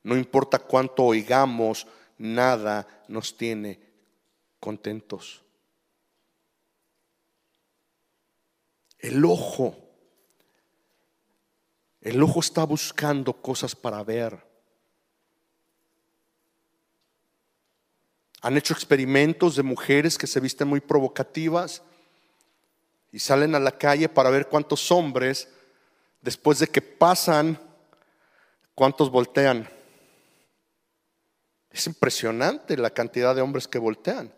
No 0.05 0.17
importa 0.17 0.61
cuánto 0.61 1.05
oigamos, 1.05 1.89
nada 2.17 2.87
nos 3.09 3.37
tiene 3.37 3.81
contentos. 4.61 5.43
El 9.01 9.25
ojo, 9.25 9.77
el 12.01 12.23
ojo 12.23 12.39
está 12.39 12.63
buscando 12.63 13.33
cosas 13.33 13.75
para 13.75 14.05
ver. 14.05 14.39
Han 18.43 18.57
hecho 18.57 18.73
experimentos 18.73 19.57
de 19.57 19.65
mujeres 19.65 20.17
que 20.17 20.29
se 20.29 20.39
visten 20.39 20.69
muy 20.69 20.81
provocativas 20.81 21.83
y 23.13 23.19
salen 23.19 23.55
a 23.55 23.61
la 23.61 23.77
calle 23.77 24.09
para 24.09 24.31
ver 24.31 24.49
cuántos 24.49 24.91
hombres, 24.91 25.49
después 26.21 26.59
de 26.59 26.69
que 26.69 26.83
pasan, 26.83 27.59
cuántos 28.75 29.11
voltean. 29.11 29.69
Es 31.71 31.87
impresionante 31.87 32.77
la 32.77 32.91
cantidad 32.91 33.35
de 33.35 33.43
hombres 33.43 33.69
que 33.69 33.79
voltean. 33.79 34.33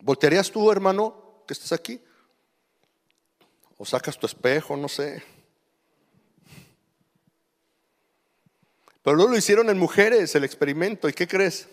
¿Voltearías 0.00 0.50
tú, 0.50 0.70
hermano, 0.70 1.44
que 1.46 1.54
estás 1.54 1.72
aquí? 1.72 2.00
¿O 3.76 3.84
sacas 3.84 4.18
tu 4.18 4.26
espejo? 4.26 4.76
No 4.76 4.88
sé. 4.88 5.22
Pero 9.02 9.16
luego 9.16 9.32
lo 9.32 9.38
hicieron 9.38 9.68
en 9.70 9.78
mujeres 9.78 10.34
el 10.34 10.44
experimento. 10.44 11.08
¿Y 11.08 11.12
qué 11.12 11.26
crees? 11.26 11.68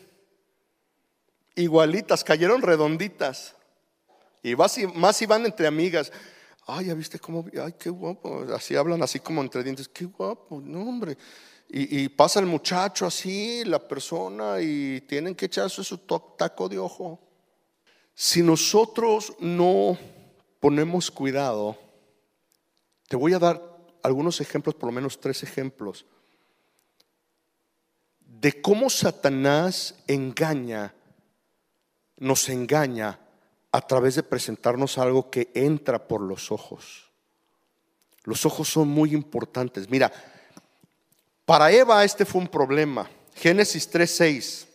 Igualitas, 1.55 2.23
cayeron 2.23 2.61
redonditas. 2.61 3.55
Y 4.41 4.55
más 4.55 5.17
si 5.17 5.25
van 5.25 5.45
entre 5.45 5.67
amigas. 5.67 6.11
Ay, 6.65 6.85
ya 6.85 6.93
viste 6.93 7.19
cómo, 7.19 7.45
ay, 7.63 7.73
qué 7.77 7.89
guapo. 7.89 8.45
Así 8.53 8.75
hablan, 8.75 9.01
así 9.01 9.19
como 9.19 9.41
entre 9.41 9.63
dientes. 9.63 9.87
Qué 9.87 10.05
guapo, 10.05 10.61
no, 10.61 10.81
hombre. 10.81 11.17
Y, 11.71 12.09
pasa 12.09 12.39
el 12.39 12.47
muchacho 12.47 13.05
así, 13.05 13.63
la 13.63 13.77
persona, 13.77 14.59
y 14.59 15.01
tienen 15.01 15.35
que 15.35 15.45
echarse 15.45 15.83
su 15.83 15.99
taco 15.99 16.67
de 16.67 16.79
ojo. 16.79 17.19
Si 18.15 18.41
nosotros 18.41 19.35
no 19.39 19.95
ponemos 20.59 21.11
cuidado, 21.11 21.77
te 23.07 23.15
voy 23.15 23.33
a 23.33 23.39
dar 23.39 23.61
algunos 24.01 24.41
ejemplos, 24.41 24.73
por 24.73 24.87
lo 24.89 24.93
menos 24.93 25.19
tres 25.19 25.43
ejemplos, 25.43 26.07
de 28.19 28.59
cómo 28.61 28.89
Satanás 28.89 29.93
engaña, 30.07 30.95
nos 32.17 32.49
engaña 32.49 33.19
a 33.71 33.81
través 33.81 34.15
de 34.15 34.23
presentarnos 34.23 34.97
algo 34.97 35.29
que 35.29 35.51
entra 35.53 36.07
por 36.07 36.21
los 36.21 36.51
ojos. 36.51 37.11
Los 38.23 38.45
ojos 38.45 38.67
son 38.69 38.87
muy 38.87 39.13
importantes. 39.13 39.89
Mira, 39.89 40.11
para 41.45 41.71
Eva 41.71 42.03
este 42.03 42.25
fue 42.25 42.41
un 42.41 42.47
problema. 42.47 43.09
Génesis 43.35 43.89
3:6. 43.89 44.67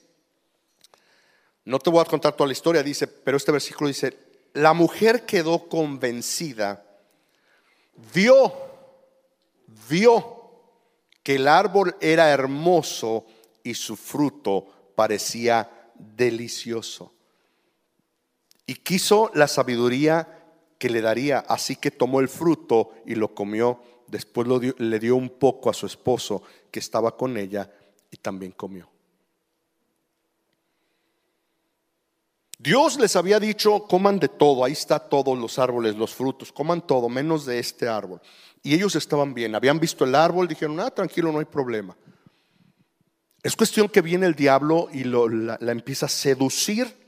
No 1.64 1.78
te 1.78 1.90
voy 1.90 2.00
a 2.00 2.04
contar 2.04 2.34
toda 2.34 2.46
la 2.46 2.52
historia, 2.52 2.82
dice, 2.82 3.06
pero 3.06 3.36
este 3.36 3.52
versículo 3.52 3.88
dice, 3.88 4.16
la 4.52 4.74
mujer 4.74 5.24
quedó 5.24 5.66
convencida, 5.66 6.84
vio, 8.12 8.52
vio 9.88 10.50
que 11.22 11.36
el 11.36 11.48
árbol 11.48 11.96
era 12.00 12.30
hermoso 12.30 13.24
y 13.62 13.74
su 13.74 13.96
fruto 13.96 14.92
parecía 14.94 15.90
delicioso 15.94 17.13
y 18.66 18.76
quiso 18.76 19.30
la 19.34 19.48
sabiduría 19.48 20.44
que 20.78 20.90
le 20.90 21.00
daría, 21.00 21.40
así 21.40 21.76
que 21.76 21.90
tomó 21.90 22.20
el 22.20 22.28
fruto 22.28 22.92
y 23.06 23.14
lo 23.14 23.34
comió. 23.34 23.80
Después 24.06 24.46
le 24.78 24.98
dio 24.98 25.16
un 25.16 25.30
poco 25.30 25.70
a 25.70 25.74
su 25.74 25.86
esposo 25.86 26.42
que 26.70 26.80
estaba 26.80 27.16
con 27.16 27.36
ella 27.36 27.70
y 28.10 28.16
también 28.16 28.52
comió. 28.52 28.88
Dios 32.58 32.98
les 32.98 33.16
había 33.16 33.38
dicho, 33.40 33.84
coman 33.86 34.18
de 34.18 34.28
todo, 34.28 34.64
ahí 34.64 34.72
está 34.72 34.98
todos 34.98 35.36
los 35.38 35.58
árboles, 35.58 35.96
los 35.96 36.14
frutos, 36.14 36.52
coman 36.52 36.86
todo, 36.86 37.08
menos 37.08 37.44
de 37.44 37.58
este 37.58 37.88
árbol. 37.88 38.22
Y 38.62 38.74
ellos 38.74 38.94
estaban 38.96 39.34
bien, 39.34 39.54
habían 39.54 39.78
visto 39.78 40.04
el 40.04 40.14
árbol, 40.14 40.48
dijeron, 40.48 40.80
ah, 40.80 40.90
tranquilo, 40.90 41.30
no 41.30 41.40
hay 41.40 41.44
problema. 41.44 41.94
Es 43.42 43.54
cuestión 43.54 43.88
que 43.88 44.00
viene 44.00 44.24
el 44.24 44.34
diablo 44.34 44.88
y 44.90 45.04
la 45.04 45.58
empieza 45.60 46.06
a 46.06 46.08
seducir 46.08 47.03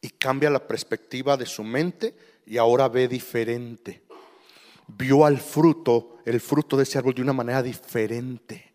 y 0.00 0.10
cambia 0.10 0.50
la 0.50 0.66
perspectiva 0.66 1.36
de 1.36 1.46
su 1.46 1.64
mente 1.64 2.14
y 2.46 2.56
ahora 2.56 2.88
ve 2.88 3.08
diferente. 3.08 4.02
Vio 4.86 5.24
al 5.24 5.38
fruto, 5.38 6.18
el 6.24 6.40
fruto 6.40 6.76
de 6.76 6.84
ese 6.84 6.98
árbol 6.98 7.14
de 7.14 7.22
una 7.22 7.32
manera 7.32 7.62
diferente. 7.62 8.72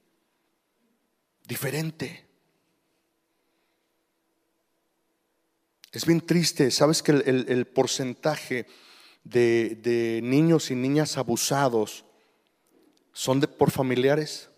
Diferente. 1.47 2.27
Es 5.91 6.05
bien 6.05 6.21
triste, 6.21 6.71
¿sabes 6.71 7.01
que 7.03 7.11
el, 7.11 7.67
porcentaje 7.67 8.65
de, 9.23 9.77
de, 9.81 10.21
niños 10.23 10.71
y 10.71 10.75
niñas 10.75 11.17
abusados 11.17 12.03
son 13.11 13.39
de, 13.39 13.47
por 13.47 13.69
familiares? 13.69 14.49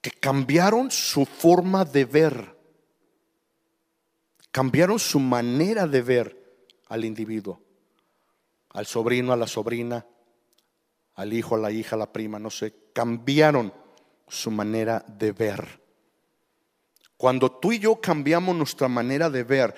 Que 0.00 0.12
cambiaron 0.12 0.92
su 0.92 1.26
forma 1.26 1.84
de 1.84 2.04
ver 2.04 2.57
Cambiaron 4.50 4.98
su 4.98 5.20
manera 5.20 5.86
de 5.86 6.02
ver 6.02 6.64
al 6.88 7.04
individuo, 7.04 7.60
al 8.70 8.86
sobrino, 8.86 9.32
a 9.32 9.36
la 9.36 9.46
sobrina, 9.46 10.06
al 11.14 11.32
hijo, 11.32 11.56
a 11.56 11.58
la 11.58 11.70
hija, 11.70 11.96
a 11.96 11.98
la 11.98 12.12
prima, 12.12 12.38
no 12.38 12.50
sé. 12.50 12.74
Cambiaron 12.92 13.72
su 14.26 14.50
manera 14.50 15.04
de 15.06 15.32
ver. 15.32 15.82
Cuando 17.16 17.50
tú 17.50 17.72
y 17.72 17.78
yo 17.78 18.00
cambiamos 18.00 18.54
nuestra 18.54 18.88
manera 18.88 19.28
de 19.28 19.42
ver, 19.42 19.74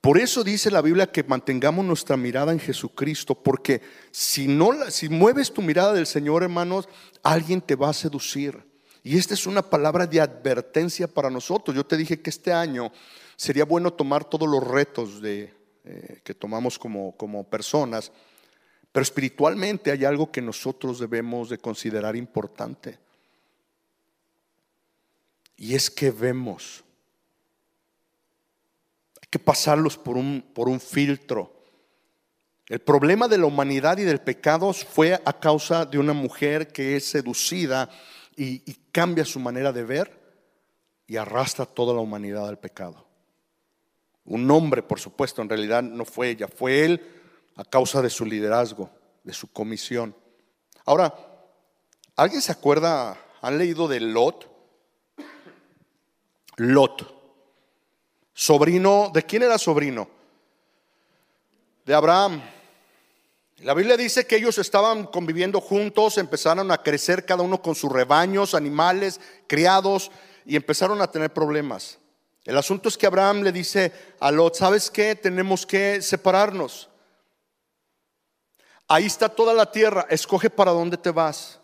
por 0.00 0.16
eso 0.16 0.42
dice 0.42 0.70
la 0.70 0.80
Biblia 0.80 1.10
que 1.10 1.24
mantengamos 1.24 1.84
nuestra 1.84 2.16
mirada 2.16 2.52
en 2.52 2.60
Jesucristo, 2.60 3.34
porque 3.34 3.82
si 4.10 4.48
no 4.48 4.90
si 4.90 5.08
mueves 5.08 5.52
tu 5.52 5.60
mirada 5.60 5.92
del 5.92 6.06
Señor, 6.06 6.42
hermanos, 6.42 6.88
alguien 7.22 7.60
te 7.60 7.74
va 7.74 7.90
a 7.90 7.94
seducir. 7.94 8.64
Y 9.02 9.18
esta 9.18 9.34
es 9.34 9.46
una 9.46 9.62
palabra 9.62 10.06
de 10.06 10.20
advertencia 10.20 11.06
para 11.06 11.28
nosotros. 11.28 11.76
Yo 11.76 11.84
te 11.84 11.96
dije 11.96 12.20
que 12.20 12.30
este 12.30 12.52
año 12.52 12.92
sería 13.40 13.64
bueno 13.64 13.90
tomar 13.90 14.22
todos 14.22 14.46
los 14.46 14.62
retos 14.62 15.18
eh, 15.24 15.50
que 16.22 16.34
tomamos 16.34 16.78
como, 16.78 17.16
como 17.16 17.42
personas, 17.42 18.12
pero 18.92 19.02
espiritualmente 19.02 19.90
hay 19.90 20.04
algo 20.04 20.30
que 20.30 20.42
nosotros 20.42 20.98
debemos 20.98 21.48
de 21.48 21.56
considerar 21.56 22.16
importante. 22.16 22.98
Y 25.56 25.74
es 25.74 25.90
que 25.90 26.10
vemos. 26.10 26.84
Hay 29.22 29.28
que 29.30 29.38
pasarlos 29.38 29.96
por 29.96 30.18
un, 30.18 30.44
por 30.52 30.68
un 30.68 30.78
filtro. 30.78 31.64
El 32.66 32.80
problema 32.80 33.26
de 33.26 33.38
la 33.38 33.46
humanidad 33.46 33.96
y 33.96 34.02
del 34.02 34.20
pecado 34.20 34.74
fue 34.74 35.14
a 35.14 35.32
causa 35.32 35.86
de 35.86 35.98
una 35.98 36.12
mujer 36.12 36.68
que 36.68 36.94
es 36.94 37.06
seducida 37.06 37.88
y, 38.36 38.58
cambia 38.92 39.24
su 39.24 39.40
manera 39.40 39.72
de 39.72 39.84
ver 39.84 40.20
y 41.06 41.16
arrastra 41.16 41.64
toda 41.64 41.94
la 41.94 42.00
humanidad 42.00 42.46
al 42.46 42.58
pecado. 42.58 43.09
Un 44.30 44.48
hombre, 44.52 44.80
por 44.80 45.00
supuesto, 45.00 45.42
en 45.42 45.48
realidad 45.48 45.82
no 45.82 46.04
fue 46.04 46.30
ella, 46.30 46.46
fue 46.46 46.84
él 46.84 47.04
a 47.56 47.64
causa 47.64 48.00
de 48.00 48.08
su 48.08 48.24
liderazgo, 48.24 48.88
de 49.24 49.32
su 49.32 49.50
comisión. 49.52 50.14
Ahora, 50.84 51.12
¿alguien 52.14 52.40
se 52.40 52.52
acuerda? 52.52 53.18
¿Han 53.42 53.58
leído 53.58 53.88
de 53.88 53.98
Lot? 53.98 54.48
Lot. 56.58 57.12
Sobrino, 58.32 59.10
¿de 59.12 59.24
quién 59.24 59.42
era 59.42 59.58
sobrino? 59.58 60.08
De 61.84 61.92
Abraham. 61.92 62.40
La 63.56 63.74
Biblia 63.74 63.96
dice 63.96 64.28
que 64.28 64.36
ellos 64.36 64.58
estaban 64.58 65.06
conviviendo 65.08 65.60
juntos, 65.60 66.18
empezaron 66.18 66.70
a 66.70 66.84
crecer 66.84 67.26
cada 67.26 67.42
uno 67.42 67.60
con 67.60 67.74
sus 67.74 67.90
rebaños, 67.90 68.54
animales, 68.54 69.20
criados, 69.48 70.12
y 70.46 70.54
empezaron 70.54 71.02
a 71.02 71.10
tener 71.10 71.32
problemas. 71.32 71.98
El 72.44 72.56
asunto 72.56 72.88
es 72.88 72.96
que 72.96 73.06
Abraham 73.06 73.42
le 73.42 73.52
dice 73.52 73.92
a 74.18 74.30
Lot, 74.30 74.54
¿sabes 74.54 74.90
qué? 74.90 75.14
Tenemos 75.14 75.66
que 75.66 76.00
separarnos. 76.00 76.88
Ahí 78.88 79.06
está 79.06 79.28
toda 79.28 79.54
la 79.54 79.70
tierra, 79.70 80.06
escoge 80.10 80.50
para 80.50 80.72
dónde 80.72 80.96
te 80.96 81.10
vas. 81.10 81.60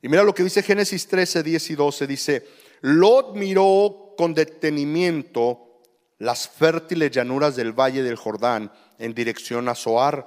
Y 0.00 0.08
mira 0.08 0.24
lo 0.24 0.34
que 0.34 0.42
dice 0.42 0.62
Génesis 0.62 1.06
13, 1.06 1.42
10 1.42 1.70
y 1.70 1.74
12. 1.76 2.06
Dice, 2.06 2.48
Lot 2.80 3.36
miró 3.36 4.14
con 4.16 4.34
detenimiento 4.34 5.80
las 6.18 6.48
fértiles 6.48 7.10
llanuras 7.10 7.54
del 7.54 7.72
valle 7.72 8.02
del 8.02 8.16
Jordán 8.16 8.72
en 8.98 9.14
dirección 9.14 9.68
a 9.68 9.74
Zoar. 9.74 10.26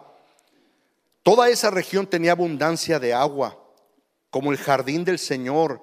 Toda 1.24 1.50
esa 1.50 1.72
región 1.72 2.08
tenía 2.08 2.34
abundancia 2.34 3.00
de 3.00 3.14
agua, 3.14 3.60
como 4.30 4.52
el 4.52 4.58
jardín 4.58 5.04
del 5.04 5.20
Señor 5.20 5.82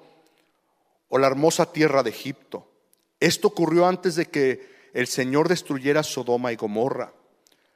o 1.14 1.18
la 1.18 1.26
hermosa 1.26 1.70
tierra 1.70 2.02
de 2.02 2.08
Egipto. 2.08 2.66
Esto 3.20 3.48
ocurrió 3.48 3.86
antes 3.86 4.14
de 4.14 4.24
que 4.24 4.88
el 4.94 5.06
Señor 5.06 5.46
destruyera 5.46 6.02
Sodoma 6.02 6.52
y 6.52 6.56
Gomorra. 6.56 7.12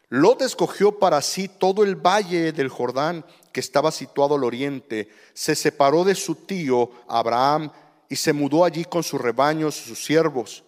Lot 0.09 0.41
escogió 0.41 0.99
para 0.99 1.21
sí 1.21 1.47
todo 1.47 1.85
el 1.85 1.97
valle 1.97 2.53
del 2.53 2.71
Jordán 2.71 3.27
que 3.53 3.61
estaba 3.61 3.93
situado 3.93 4.37
al 4.37 4.45
oriente, 4.45 5.11
se 5.35 5.55
separó 5.55 6.03
de 6.03 6.15
su 6.15 6.35
tío 6.35 6.91
Abraham 7.09 7.71
y 8.09 8.17
se 8.17 8.33
mudó 8.33 8.65
allí 8.65 8.87
con 8.87 9.03
sus 9.03 9.21
rebaños, 9.21 9.75
sus 9.75 10.03
siervos. 10.03 10.65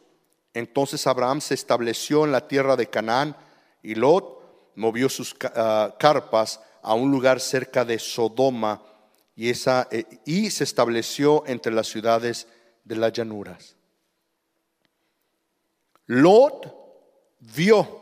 Entonces 0.52 1.06
Abraham 1.06 1.40
se 1.40 1.54
estableció 1.54 2.26
en 2.26 2.32
la 2.32 2.48
tierra 2.48 2.76
de 2.76 2.90
Canaán 2.90 3.34
y 3.82 3.94
Lot 3.94 4.75
movió 4.75 5.08
sus 5.08 5.34
ah, 5.56 5.96
carpas 5.98 6.60
a 6.82 6.92
un 6.92 7.10
lugar 7.10 7.40
cerca 7.40 7.87
de 7.87 7.98
Sodoma 7.98 8.82
y, 9.34 9.48
eh, 9.48 10.06
y 10.26 10.50
se 10.50 10.64
estableció 10.64 11.44
entre 11.46 11.72
las 11.72 11.87
ciudades 11.87 12.46
de 12.88 12.97
las 12.97 13.12
llanuras. 13.12 13.76
Lot 16.07 16.75
vio. 17.38 17.96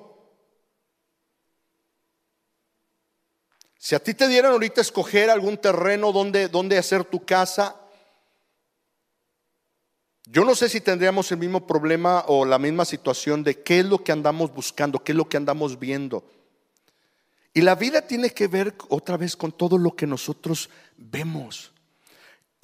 Si 3.77 3.95
a 3.95 3.99
ti 3.99 4.15
te 4.15 4.29
dieran 4.29 4.53
ahorita 4.53 4.81
escoger 4.81 5.29
algún 5.29 5.59
terreno 5.59 6.13
donde, 6.13 6.49
donde 6.49 6.79
hacer 6.79 7.05
tu 7.05 7.25
casa, 7.25 7.81
yo 10.25 10.45
no 10.45 10.55
sé 10.55 10.69
si 10.69 10.81
tendríamos 10.81 11.31
el 11.33 11.39
mismo 11.39 11.67
problema 11.67 12.25
o 12.29 12.45
la 12.45 12.59
misma 12.59 12.85
situación 12.85 13.45
de 13.45 13.63
qué 13.63 13.81
es 13.81 13.87
lo 13.87 14.03
que 14.03 14.13
andamos 14.13 14.53
buscando, 14.53 15.03
qué 15.03 15.13
es 15.13 15.17
lo 15.17 15.29
que 15.29 15.37
andamos 15.37 15.79
viendo. 15.79 16.25
Y 17.55 17.63
la 17.63 17.75
vida 17.75 18.03
tiene 18.03 18.31
que 18.31 18.49
ver 18.49 18.75
otra 18.89 19.17
vez 19.17 19.37
con 19.37 19.51
todo 19.51 19.79
lo 19.79 19.97
que 19.97 20.07
nosotros 20.07 20.69
vemos. 20.97 21.73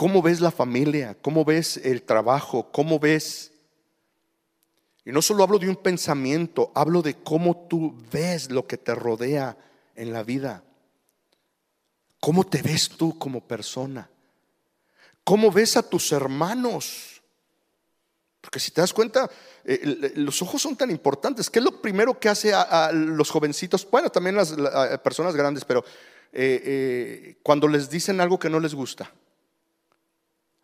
¿Cómo 0.02 0.20
ves 0.20 0.40
la 0.40 0.50
familia? 0.50 1.16
¿Cómo 1.22 1.44
ves 1.44 1.76
el 1.76 2.02
trabajo? 2.02 2.72
¿Cómo 2.72 2.98
ves? 2.98 3.52
Y 5.04 5.12
no 5.12 5.22
solo 5.22 5.44
hablo 5.44 5.60
de 5.60 5.68
un 5.68 5.76
pensamiento, 5.76 6.72
hablo 6.74 7.02
de 7.02 7.14
cómo 7.22 7.68
tú 7.70 7.94
ves 8.10 8.50
lo 8.50 8.66
que 8.66 8.76
te 8.78 8.96
rodea 8.96 9.56
en 9.94 10.12
la 10.12 10.24
vida. 10.24 10.64
¿Cómo 12.18 12.42
te 12.42 12.62
ves 12.62 12.88
tú 12.88 13.16
como 13.16 13.46
persona? 13.46 14.10
¿Cómo 15.22 15.52
ves 15.52 15.76
a 15.76 15.88
tus 15.88 16.10
hermanos? 16.10 17.22
Porque 18.40 18.58
si 18.58 18.72
te 18.72 18.80
das 18.80 18.92
cuenta, 18.92 19.30
eh, 19.64 20.14
los 20.16 20.42
ojos 20.42 20.60
son 20.60 20.74
tan 20.74 20.90
importantes. 20.90 21.48
¿Qué 21.48 21.60
es 21.60 21.64
lo 21.64 21.80
primero 21.80 22.18
que 22.18 22.28
hace 22.28 22.52
a, 22.52 22.90
los 22.92 23.30
jovencitos? 23.30 23.88
Bueno, 23.88 24.10
también 24.10 24.34
las 24.34 24.52
personas 24.98 25.36
grandes, 25.36 25.64
pero 25.64 25.84
eh, 26.32 26.60
eh, 26.64 27.36
cuando 27.44 27.68
les 27.68 27.88
dicen 27.88 28.20
algo 28.20 28.36
que 28.36 28.50
no 28.50 28.58
les 28.58 28.74
gusta. 28.74 29.12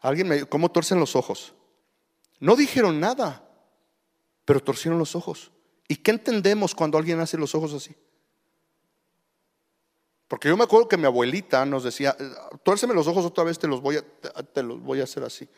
Alguien 0.01 0.29
me 0.29 0.45
¿cómo 0.45 0.71
torcen 0.71 1.01
los 1.01 1.17
ojos? 1.17 1.55
No 2.41 2.57
dijeron 2.57 3.01
nada, 3.01 3.49
pero 4.45 4.61
torcieron 4.63 4.99
los 4.99 5.17
ojos. 5.17 5.51
¿Y 5.89 5.97
qué 5.97 6.13
entendemos 6.13 6.75
cuando 6.75 6.99
alguien 6.99 7.21
hace 7.21 7.37
los 7.37 7.55
ojos 7.55 7.73
así? 7.73 7.95
Porque 10.29 10.49
yo 10.49 10.57
me 10.57 10.65
acuerdo 10.65 10.89
que 10.89 10.99
mi 10.99 11.07
abuelita 11.07 11.65
nos 11.65 11.85
decía, 11.85 12.15
tuérceme 12.63 12.95
los 12.95 13.07
ojos 13.07 13.25
otra 13.25 13.45
vez, 13.45 13.59
te 13.59 13.67
los 13.67 13.81
voy 13.81 13.97
a, 13.97 14.03
te 14.03 14.63
los 14.63 14.81
voy 14.81 15.01
a 15.01 15.05
hacer 15.05 15.25
así. 15.25 15.49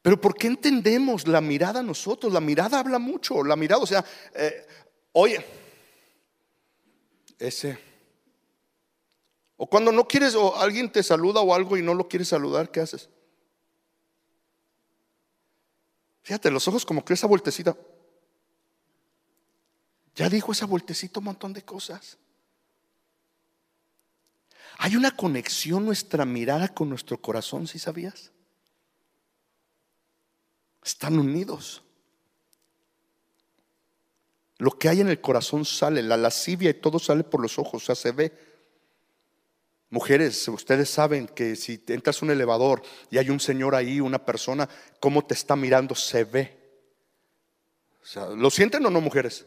Pero 0.00 0.20
¿por 0.20 0.34
qué 0.34 0.46
entendemos 0.46 1.26
la 1.26 1.40
mirada 1.40 1.82
nosotros? 1.82 2.32
La 2.32 2.40
mirada 2.40 2.78
habla 2.78 2.98
mucho, 2.98 3.42
la 3.44 3.56
mirada, 3.56 3.82
o 3.82 3.86
sea, 3.86 4.04
eh, 4.34 4.66
oye, 5.12 5.44
ese. 7.38 7.89
O 9.62 9.66
cuando 9.66 9.92
no 9.92 10.08
quieres, 10.08 10.34
o 10.34 10.56
alguien 10.56 10.90
te 10.90 11.02
saluda 11.02 11.42
o 11.42 11.54
algo 11.54 11.76
y 11.76 11.82
no 11.82 11.92
lo 11.92 12.08
quieres 12.08 12.28
saludar, 12.28 12.70
¿qué 12.70 12.80
haces? 12.80 13.10
Fíjate, 16.22 16.50
los 16.50 16.66
ojos 16.66 16.86
como 16.86 17.04
que 17.04 17.12
esa 17.12 17.26
vueltecita. 17.26 17.76
Ya 20.14 20.30
dijo 20.30 20.52
esa 20.52 20.64
vueltecita 20.64 21.20
un 21.20 21.26
montón 21.26 21.52
de 21.52 21.62
cosas. 21.62 22.16
Hay 24.78 24.96
una 24.96 25.14
conexión 25.14 25.84
nuestra 25.84 26.24
mirada 26.24 26.68
con 26.68 26.88
nuestro 26.88 27.20
corazón, 27.20 27.66
¿sí 27.66 27.78
sabías? 27.78 28.32
Están 30.82 31.18
unidos. 31.18 31.82
Lo 34.56 34.70
que 34.70 34.88
hay 34.88 35.02
en 35.02 35.10
el 35.10 35.20
corazón 35.20 35.66
sale, 35.66 36.02
la 36.02 36.16
lascivia 36.16 36.70
y 36.70 36.80
todo 36.80 36.98
sale 36.98 37.24
por 37.24 37.42
los 37.42 37.58
ojos, 37.58 37.82
o 37.82 37.84
sea, 37.84 37.94
se 37.94 38.12
ve. 38.12 38.49
Mujeres, 39.90 40.46
ustedes 40.46 40.88
saben 40.88 41.26
que 41.26 41.56
si 41.56 41.82
entras 41.88 42.22
a 42.22 42.24
un 42.24 42.30
elevador 42.30 42.80
y 43.10 43.18
hay 43.18 43.28
un 43.28 43.40
señor 43.40 43.74
ahí, 43.74 44.00
una 44.00 44.24
persona, 44.24 44.68
cómo 45.00 45.24
te 45.26 45.34
está 45.34 45.56
mirando, 45.56 45.96
se 45.96 46.22
ve. 46.22 46.56
O 48.00 48.06
sea, 48.06 48.26
¿Lo 48.26 48.50
sienten 48.50 48.86
o 48.86 48.90
no, 48.90 49.00
mujeres? 49.00 49.46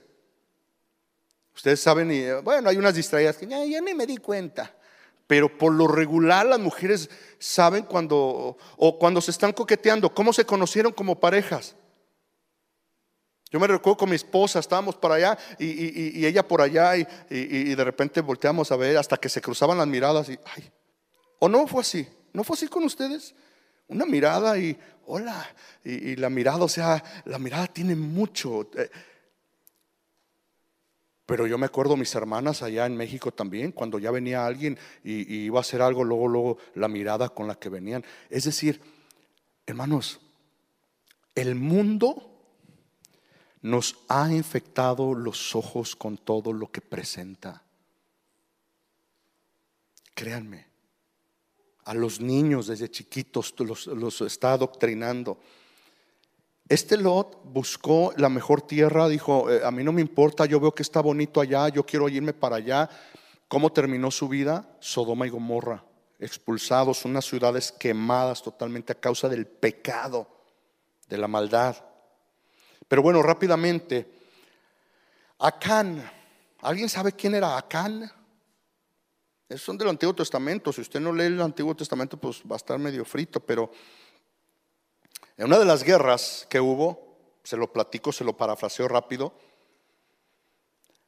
Ustedes 1.55 1.79
saben, 1.79 2.11
y 2.11 2.29
bueno, 2.41 2.69
hay 2.69 2.75
unas 2.75 2.95
distraídas 2.95 3.37
que 3.37 3.47
ya, 3.47 3.59
ni 3.81 3.93
me 3.93 4.05
di 4.05 4.17
cuenta. 4.17 4.75
Pero 5.27 5.57
por 5.57 5.73
lo 5.73 5.87
regular 5.87 6.45
las 6.45 6.59
mujeres 6.59 7.09
saben 7.39 7.83
cuando, 7.83 8.57
o 8.75 8.99
cuando 8.99 9.21
se 9.21 9.31
están 9.31 9.53
coqueteando, 9.53 10.13
cómo 10.13 10.33
se 10.33 10.45
conocieron 10.45 10.91
como 10.91 11.21
parejas. 11.21 11.75
Yo 13.53 13.59
me 13.59 13.67
recuerdo 13.67 13.97
con 13.97 14.09
mi 14.09 14.15
esposa, 14.15 14.57
estábamos 14.57 14.95
para 14.95 15.13
allá 15.13 15.37
y, 15.59 16.25
ella 16.25 16.41
por 16.47 16.59
allá 16.59 16.97
y, 16.97 17.05
de 17.75 17.83
repente 17.83 18.19
volteamos 18.19 18.71
a 18.71 18.75
ver 18.75 18.97
hasta 18.97 19.15
que 19.17 19.29
se 19.29 19.41
cruzaban 19.41 19.77
las 19.77 19.85
miradas 19.85 20.27
y, 20.29 20.39
ay, 20.55 20.71
o 21.37 21.47
no 21.47 21.67
fue 21.67 21.81
así, 21.81 22.07
no 22.33 22.43
fue 22.43 22.55
así 22.55 22.67
con 22.67 22.83
ustedes. 22.83 23.35
Una 23.89 24.07
mirada 24.07 24.57
y, 24.57 24.75
hola, 25.05 25.47
y, 25.83 26.15
la 26.15 26.31
mirada, 26.31 26.63
o 26.63 26.67
sea, 26.67 27.03
la 27.25 27.37
mirada 27.37 27.67
tiene 27.67 27.95
mucho. 27.95 28.71
Eh, 28.75 28.89
pero 31.27 31.45
yo 31.45 31.59
me 31.59 31.67
acuerdo 31.67 31.95
mis 31.95 32.15
hermanas 32.15 32.63
allá 32.63 32.87
en 32.87 32.97
México 32.97 33.31
también, 33.31 33.71
cuando 33.71 33.99
ya 33.99 34.09
venía 34.09 34.47
alguien 34.47 34.79
y, 35.03 35.43
iba 35.43 35.59
a 35.59 35.61
hacer 35.61 35.83
algo, 35.83 36.03
luego, 36.03 36.27
luego 36.27 36.57
la 36.73 36.87
mirada 36.87 37.29
con 37.29 37.47
la 37.47 37.53
que 37.53 37.69
venían. 37.69 38.03
Es 38.31 38.45
decir, 38.45 38.81
hermanos, 39.67 40.21
el 41.35 41.53
mundo 41.53 42.32
nos 43.63 43.95
ha 44.09 44.31
infectado 44.31 45.15
los 45.15 45.55
ojos 45.55 45.95
con 45.95 46.17
todo 46.17 46.51
lo 46.51 46.69
que 46.69 46.81
presenta. 46.81 47.63
Créanme, 50.13 50.67
a 51.85 51.93
los 51.93 52.19
niños 52.19 52.67
desde 52.67 52.91
chiquitos, 52.91 53.55
los, 53.59 53.87
los 53.87 54.21
está 54.21 54.53
adoctrinando. 54.53 55.37
Este 56.67 56.97
Lot 56.97 57.41
buscó 57.45 58.13
la 58.17 58.29
mejor 58.29 58.61
tierra, 58.61 59.07
dijo, 59.07 59.49
eh, 59.49 59.61
a 59.63 59.71
mí 59.71 59.83
no 59.83 59.93
me 59.93 60.01
importa, 60.01 60.45
yo 60.45 60.59
veo 60.59 60.73
que 60.73 60.83
está 60.83 61.01
bonito 61.01 61.39
allá, 61.39 61.69
yo 61.69 61.85
quiero 61.85 62.09
irme 62.09 62.33
para 62.33 62.57
allá. 62.57 62.89
¿Cómo 63.47 63.71
terminó 63.71 64.11
su 64.11 64.27
vida? 64.27 64.75
Sodoma 64.79 65.25
y 65.25 65.29
Gomorra, 65.29 65.85
expulsados, 66.19 67.05
unas 67.05 67.25
ciudades 67.25 67.71
quemadas 67.71 68.41
totalmente 68.43 68.91
a 68.91 68.99
causa 68.99 69.29
del 69.29 69.45
pecado, 69.47 70.27
de 71.07 71.17
la 71.17 71.27
maldad. 71.29 71.92
Pero 72.93 73.01
bueno, 73.01 73.23
rápidamente, 73.23 74.07
Acán, 75.39 76.07
¿alguien 76.61 76.87
sabe 76.87 77.13
quién 77.13 77.33
era 77.33 77.57
Acán? 77.57 78.07
Son 79.55 79.79
del 79.79 79.89
Antiguo 79.89 80.13
Testamento, 80.13 80.71
si 80.71 80.81
usted 80.81 80.99
no 80.99 81.11
lee 81.11 81.23
el 81.23 81.41
Antiguo 81.41 81.75
Testamento, 81.75 82.17
pues 82.17 82.43
va 82.43 82.55
a 82.55 82.57
estar 82.57 82.77
medio 82.77 83.03
frito, 83.03 83.39
pero 83.39 83.71
en 85.37 85.47
una 85.47 85.57
de 85.57 85.65
las 85.65 85.83
guerras 85.83 86.45
que 86.47 86.59
hubo, 86.59 87.17
se 87.43 87.57
lo 87.57 87.73
platico, 87.73 88.11
se 88.11 88.23
lo 88.23 88.37
parafraseo 88.37 88.87
rápido, 88.87 89.33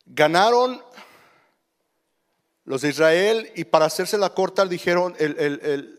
ganaron 0.07 0.81
los 2.63 2.81
de 2.81 2.89
Israel 2.89 3.51
y 3.55 3.65
para 3.65 3.85
hacerse 3.85 4.17
la 4.17 4.31
corta 4.31 4.65
dijeron, 4.65 5.15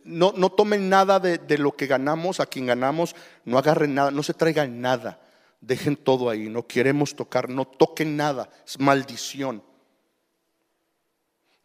no, 0.03 0.33
no, 0.37 0.51
tomen 0.51 0.88
nada 0.88 1.20
de, 1.20 1.38
de, 1.38 1.59
lo 1.59 1.77
que 1.77 1.87
ganamos, 1.87 2.40
a 2.40 2.46
quien 2.46 2.66
ganamos, 2.66 3.14
no 3.44 3.57
agarren 3.57 3.94
nada, 3.94 4.11
no 4.11 4.25
se 4.25 4.35
traigan 4.35 4.81
nada, 4.81 5.20
dejen 5.66 5.96
todo 5.96 6.31
ahí, 6.31 6.48
no 6.48 6.66
queremos 6.66 7.16
tocar, 7.16 7.48
no 7.48 7.66
toquen 7.66 8.16
nada, 8.16 8.48
es 8.64 8.79
maldición. 8.79 9.62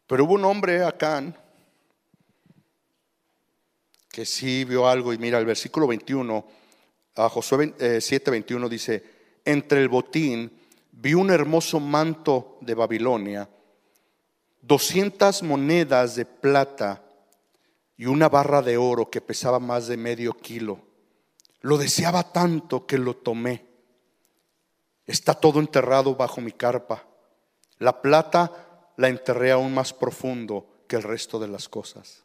Pero 0.07 0.25
hubo 0.25 0.33
un 0.33 0.45
hombre 0.45 0.83
acá 0.83 1.23
que 4.09 4.25
sí 4.25 4.65
vio 4.65 4.87
algo 4.87 5.13
y 5.13 5.19
mira 5.19 5.37
el 5.37 5.45
versículo 5.45 5.87
21, 5.87 6.45
a 7.15 7.29
Josué 7.29 8.01
7, 8.01 8.31
21 8.31 8.69
dice, 8.69 9.03
entre 9.45 9.81
el 9.81 9.87
botín 9.87 10.51
vi 10.91 11.13
un 11.13 11.29
hermoso 11.29 11.79
manto 11.79 12.57
de 12.61 12.73
Babilonia, 12.73 13.47
200 14.61 15.43
monedas 15.43 16.15
de 16.15 16.25
plata 16.25 17.03
y 17.97 18.07
una 18.07 18.29
barra 18.29 18.63
de 18.63 18.77
oro 18.77 19.09
que 19.09 19.21
pesaba 19.21 19.59
más 19.59 19.87
de 19.87 19.97
medio 19.97 20.33
kilo. 20.33 20.79
Lo 21.61 21.77
deseaba 21.77 22.31
tanto 22.31 22.87
que 22.87 22.97
lo 22.97 23.15
tomé. 23.15 23.70
Está 25.11 25.33
todo 25.33 25.59
enterrado 25.59 26.15
bajo 26.15 26.39
mi 26.39 26.53
carpa. 26.53 27.05
La 27.79 28.01
plata 28.01 28.93
la 28.95 29.09
enterré 29.09 29.51
aún 29.51 29.73
más 29.73 29.91
profundo 29.91 30.85
que 30.87 30.95
el 30.95 31.03
resto 31.03 31.37
de 31.37 31.49
las 31.49 31.67
cosas. 31.67 32.23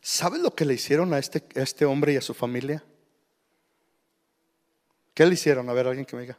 ¿Sabe 0.00 0.38
lo 0.38 0.54
que 0.54 0.64
le 0.64 0.74
hicieron 0.74 1.12
a 1.12 1.18
este, 1.18 1.44
a 1.58 1.62
este 1.62 1.84
hombre 1.84 2.12
y 2.12 2.16
a 2.18 2.20
su 2.20 2.34
familia? 2.34 2.84
¿Qué 5.12 5.26
le 5.26 5.34
hicieron? 5.34 5.68
A 5.68 5.72
ver, 5.72 5.88
alguien 5.88 6.06
que 6.06 6.14
me 6.14 6.22
diga. 6.22 6.38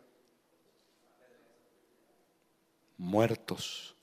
Muertos 2.98 3.98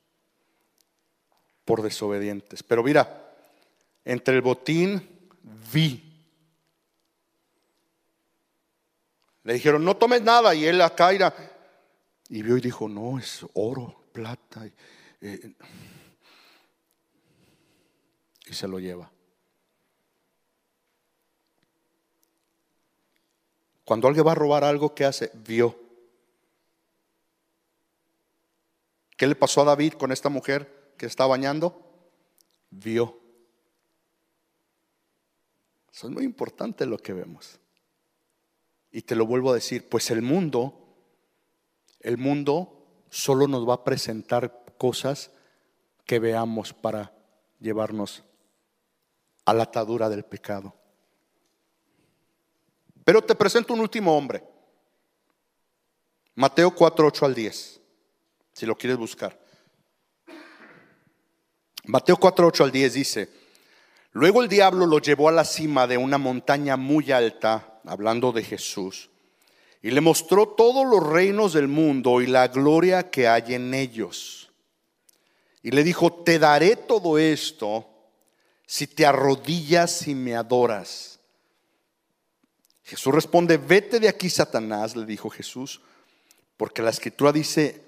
por 1.64 1.80
desobedientes. 1.80 2.62
Pero 2.62 2.82
mira, 2.82 3.32
entre 4.04 4.34
el 4.34 4.42
botín 4.42 5.30
vi. 5.72 6.03
Le 9.44 9.54
dijeron, 9.54 9.84
no 9.84 9.96
tomes 9.96 10.22
nada. 10.22 10.54
Y 10.54 10.64
él 10.64 10.80
acá 10.80 11.12
era. 11.12 11.32
Y 12.28 12.42
vio 12.42 12.56
y 12.56 12.60
dijo, 12.60 12.88
no, 12.88 13.18
es 13.18 13.46
oro, 13.52 13.94
plata. 14.12 14.66
y 14.66 14.72
eh, 15.20 15.54
se 18.50 18.66
lo 18.66 18.78
lleva. 18.78 19.10
Cuando 23.84 24.08
alguien 24.08 24.26
va 24.26 24.32
a 24.32 24.36
robar 24.36 24.64
algo, 24.64 24.94
¿qué 24.94 25.04
hace? 25.04 25.30
Vio. 25.34 25.78
¿Qué 29.16 29.26
le 29.26 29.36
pasó 29.36 29.60
a 29.60 29.64
David 29.64 29.92
con 29.94 30.10
esta 30.10 30.30
mujer 30.30 30.94
que 30.96 31.06
está 31.06 31.26
bañando? 31.26 31.80
Vio. 32.70 33.20
Eso 35.92 36.08
es 36.08 36.12
muy 36.12 36.24
importante 36.24 36.86
lo 36.86 36.98
que 36.98 37.12
vemos. 37.12 37.60
Y 38.94 39.02
te 39.02 39.16
lo 39.16 39.26
vuelvo 39.26 39.50
a 39.50 39.54
decir, 39.54 39.88
pues 39.88 40.12
el 40.12 40.22
mundo, 40.22 40.72
el 41.98 42.16
mundo 42.16 42.86
solo 43.10 43.48
nos 43.48 43.68
va 43.68 43.74
a 43.74 43.82
presentar 43.82 44.62
cosas 44.78 45.32
que 46.04 46.20
veamos 46.20 46.72
para 46.72 47.12
llevarnos 47.58 48.22
a 49.46 49.52
la 49.52 49.64
atadura 49.64 50.08
del 50.08 50.24
pecado. 50.24 50.76
Pero 53.04 53.20
te 53.20 53.34
presento 53.34 53.74
un 53.74 53.80
último 53.80 54.16
hombre. 54.16 54.44
Mateo 56.36 56.72
4, 56.72 57.08
8 57.08 57.26
al 57.26 57.34
10, 57.34 57.80
si 58.52 58.64
lo 58.64 58.76
quieres 58.76 58.96
buscar. 58.96 59.36
Mateo 61.86 62.16
4, 62.16 62.46
8 62.46 62.62
al 62.62 62.70
10 62.70 62.94
dice, 62.94 63.28
luego 64.12 64.40
el 64.40 64.48
diablo 64.48 64.86
lo 64.86 65.00
llevó 65.00 65.28
a 65.28 65.32
la 65.32 65.44
cima 65.44 65.88
de 65.88 65.96
una 65.96 66.16
montaña 66.16 66.76
muy 66.76 67.10
alta, 67.10 67.73
hablando 67.84 68.32
de 68.32 68.42
Jesús, 68.42 69.10
y 69.82 69.90
le 69.90 70.00
mostró 70.00 70.48
todos 70.48 70.86
los 70.86 71.06
reinos 71.06 71.52
del 71.52 71.68
mundo 71.68 72.22
y 72.22 72.26
la 72.26 72.48
gloria 72.48 73.10
que 73.10 73.28
hay 73.28 73.54
en 73.54 73.74
ellos. 73.74 74.50
Y 75.62 75.70
le 75.70 75.84
dijo, 75.84 76.12
te 76.12 76.38
daré 76.38 76.76
todo 76.76 77.18
esto 77.18 77.86
si 78.66 78.86
te 78.86 79.04
arrodillas 79.04 80.08
y 80.08 80.14
me 80.14 80.34
adoras. 80.34 81.20
Jesús 82.82 83.14
responde, 83.14 83.56
vete 83.56 84.00
de 84.00 84.08
aquí, 84.08 84.28
Satanás, 84.28 84.94
le 84.96 85.06
dijo 85.06 85.30
Jesús, 85.30 85.80
porque 86.56 86.82
la 86.82 86.90
escritura 86.90 87.32
dice, 87.32 87.82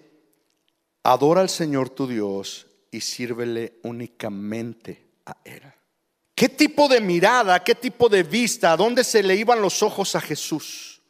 adora 1.03 1.41
al 1.41 1.51
Señor 1.51 1.91
tu 1.91 2.07
Dios 2.07 2.67
y 2.91 3.01
sírvele 3.01 3.79
únicamente 3.83 5.07
a 5.27 5.37
Él. 5.45 5.63
¿Qué 6.37 6.51
tipo 6.51 6.87
de 6.87 7.01
mirada, 7.01 7.65
qué 7.65 7.75
tipo 7.75 8.11
de 8.11 8.23
vista, 8.23 8.77
dónde 8.77 9.05
se 9.05 9.23
le 9.23 9.35
iban 9.37 9.63
los 9.63 9.83
ojos 9.83 10.15
a 10.17 10.21
Jesús? 10.21 11.01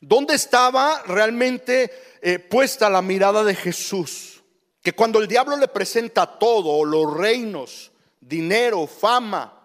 ¿Dónde 0.00 0.34
estaba 0.34 1.02
realmente 1.08 1.90
eh, 2.22 2.38
puesta 2.38 2.88
la 2.88 3.02
mirada 3.02 3.42
de 3.42 3.56
Jesús? 3.56 4.44
Que 4.80 4.92
cuando 4.92 5.18
el 5.18 5.26
diablo 5.26 5.56
le 5.56 5.66
presenta 5.66 6.38
todo, 6.38 6.84
los 6.84 7.12
reinos, 7.16 7.90
dinero, 8.20 8.86
fama, 8.86 9.60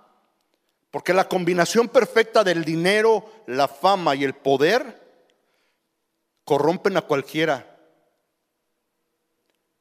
porque 0.89 1.13
la 1.13 1.29
combinación 1.29 1.87
perfecta 1.87 2.43
del 2.43 2.65
dinero, 2.65 3.43
la 3.45 3.67
fama 3.67 4.15
y 4.15 4.23
el 4.23 4.33
poder 4.33 5.03
corrompen 6.45 6.97
a 6.97 7.03
cualquiera. 7.03 7.77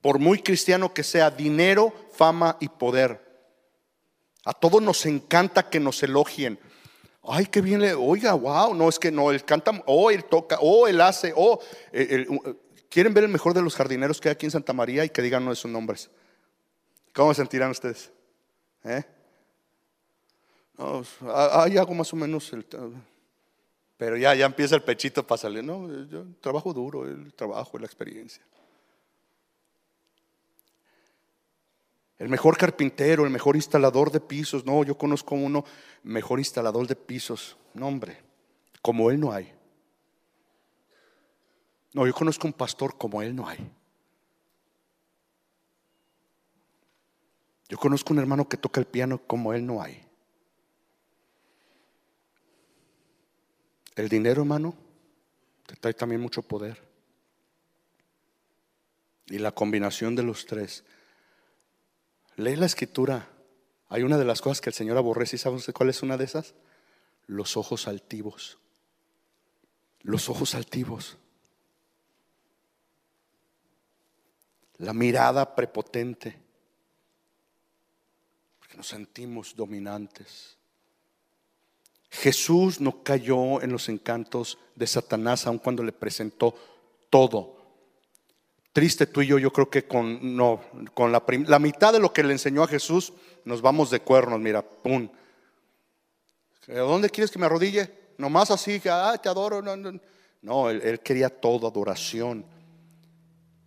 Por 0.02 0.18
muy 0.18 0.40
cristiano 0.42 0.92
que 0.92 1.02
sea, 1.02 1.30
dinero, 1.30 1.94
fama 2.12 2.58
y 2.60 2.68
poder. 2.68 3.23
A 4.44 4.52
todos 4.52 4.82
nos 4.82 5.06
encanta 5.06 5.68
que 5.68 5.80
nos 5.80 6.02
elogien. 6.02 6.58
Ay, 7.22 7.46
qué 7.46 7.62
bien 7.62 7.80
le, 7.80 7.94
oiga, 7.94 8.34
wow, 8.34 8.74
no 8.74 8.88
es 8.88 8.98
que 8.98 9.10
no, 9.10 9.30
él 9.30 9.44
canta, 9.44 9.82
o 9.86 10.10
él 10.10 10.24
toca, 10.24 10.58
o 10.60 10.86
él 10.86 11.00
hace, 11.00 11.32
o 11.34 11.58
eh, 11.90 12.26
quieren 12.90 13.14
ver 13.14 13.24
el 13.24 13.30
mejor 13.30 13.54
de 13.54 13.62
los 13.62 13.74
jardineros 13.74 14.20
que 14.20 14.28
hay 14.28 14.34
aquí 14.34 14.44
en 14.44 14.52
Santa 14.52 14.74
María 14.74 15.04
y 15.04 15.08
que 15.08 15.22
digan 15.22 15.42
uno 15.42 15.52
de 15.52 15.56
sus 15.56 15.70
nombres. 15.70 16.10
¿Cómo 17.14 17.32
se 17.32 17.40
sentirán 17.40 17.70
ustedes? 17.70 18.12
¿Eh? 18.84 19.02
No, 20.76 21.02
hay 21.32 21.78
algo 21.78 21.94
más 21.94 22.12
o 22.12 22.16
menos. 22.16 22.52
pero 23.96 24.16
ya, 24.16 24.34
ya 24.34 24.44
empieza 24.44 24.74
el 24.74 24.82
pechito 24.82 25.26
para 25.26 25.38
salir. 25.38 25.64
No, 25.64 25.88
yo 26.06 26.26
trabajo 26.40 26.74
duro, 26.74 27.06
el 27.06 27.32
trabajo, 27.32 27.78
la 27.78 27.86
experiencia. 27.86 28.42
El 32.18 32.28
mejor 32.28 32.56
carpintero, 32.56 33.24
el 33.24 33.30
mejor 33.30 33.56
instalador 33.56 34.10
de 34.10 34.20
pisos. 34.20 34.64
No, 34.64 34.84
yo 34.84 34.96
conozco 34.96 35.34
uno 35.34 35.64
mejor 36.02 36.38
instalador 36.38 36.86
de 36.86 36.96
pisos. 36.96 37.56
No, 37.74 37.88
hombre, 37.88 38.22
como 38.82 39.10
él 39.10 39.18
no 39.18 39.32
hay. 39.32 39.52
No, 41.92 42.06
yo 42.06 42.14
conozco 42.14 42.46
un 42.46 42.52
pastor 42.52 42.96
como 42.96 43.22
él 43.22 43.34
no 43.34 43.48
hay. 43.48 43.70
Yo 47.68 47.78
conozco 47.78 48.12
un 48.12 48.18
hermano 48.18 48.48
que 48.48 48.56
toca 48.56 48.80
el 48.80 48.86
piano 48.86 49.18
como 49.18 49.52
él 49.52 49.66
no 49.66 49.82
hay. 49.82 50.04
El 53.96 54.08
dinero, 54.08 54.42
hermano, 54.42 54.74
te 55.66 55.76
trae 55.76 55.94
también 55.94 56.20
mucho 56.20 56.42
poder. 56.42 56.82
Y 59.26 59.38
la 59.38 59.52
combinación 59.52 60.14
de 60.14 60.24
los 60.24 60.46
tres. 60.46 60.84
Lee 62.36 62.56
la 62.56 62.66
escritura. 62.66 63.28
Hay 63.88 64.02
una 64.02 64.18
de 64.18 64.24
las 64.24 64.40
cosas 64.40 64.60
que 64.60 64.70
el 64.70 64.74
Señor 64.74 64.96
aborrece. 64.96 65.36
¿Y 65.36 65.38
sabes 65.38 65.70
cuál 65.74 65.90
es 65.90 66.02
una 66.02 66.16
de 66.16 66.24
esas? 66.24 66.54
Los 67.26 67.56
ojos 67.56 67.86
altivos. 67.86 68.58
Los 70.02 70.28
ojos 70.28 70.54
altivos. 70.54 71.16
La 74.78 74.92
mirada 74.92 75.54
prepotente. 75.54 76.42
que 78.68 78.76
nos 78.76 78.88
sentimos 78.88 79.54
dominantes. 79.54 80.56
Jesús 82.10 82.80
no 82.80 83.02
cayó 83.02 83.60
en 83.60 83.70
los 83.72 83.88
encantos 83.88 84.58
de 84.74 84.86
Satanás 84.86 85.46
aun 85.46 85.58
cuando 85.58 85.82
le 85.82 85.92
presentó 85.92 86.54
todo. 87.10 87.63
Triste 88.74 89.06
tú 89.06 89.22
y 89.22 89.28
yo, 89.28 89.38
yo 89.38 89.52
creo 89.52 89.70
que 89.70 89.84
con, 89.84 90.36
no, 90.36 90.60
con 90.94 91.12
la, 91.12 91.22
la 91.46 91.60
mitad 91.60 91.92
de 91.92 92.00
lo 92.00 92.12
que 92.12 92.24
le 92.24 92.32
enseñó 92.32 92.64
a 92.64 92.66
Jesús 92.66 93.12
nos 93.44 93.62
vamos 93.62 93.88
de 93.88 94.00
cuernos, 94.00 94.40
mira, 94.40 94.62
pum. 94.62 95.08
¿A 96.68 96.80
dónde 96.80 97.08
quieres 97.08 97.30
que 97.30 97.38
me 97.38 97.46
arrodille? 97.46 97.88
Nomás 98.18 98.50
así, 98.50 98.80
que 98.80 98.90
te 99.22 99.28
adoro. 99.28 99.62
No, 100.42 100.70
él, 100.70 100.98
quería 101.04 101.28
todo, 101.28 101.68
adoración. 101.68 102.44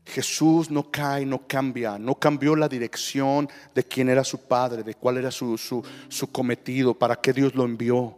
Jesús 0.05 0.69
no 0.69 0.91
cae, 0.91 1.25
no 1.25 1.47
cambia, 1.47 1.97
no 1.97 2.15
cambió 2.15 2.57
la 2.57 2.67
dirección 2.67 3.47
de 3.73 3.83
quién 3.85 4.09
era 4.09 4.25
su 4.25 4.39
padre, 4.39 4.83
de 4.83 4.95
cuál 4.95 5.19
era 5.19 5.31
su, 5.31 5.57
su, 5.57 5.81
su 6.09 6.29
cometido, 6.33 6.93
para 6.93 7.15
qué 7.15 7.31
Dios 7.31 7.55
lo 7.55 7.63
envió. 7.63 8.17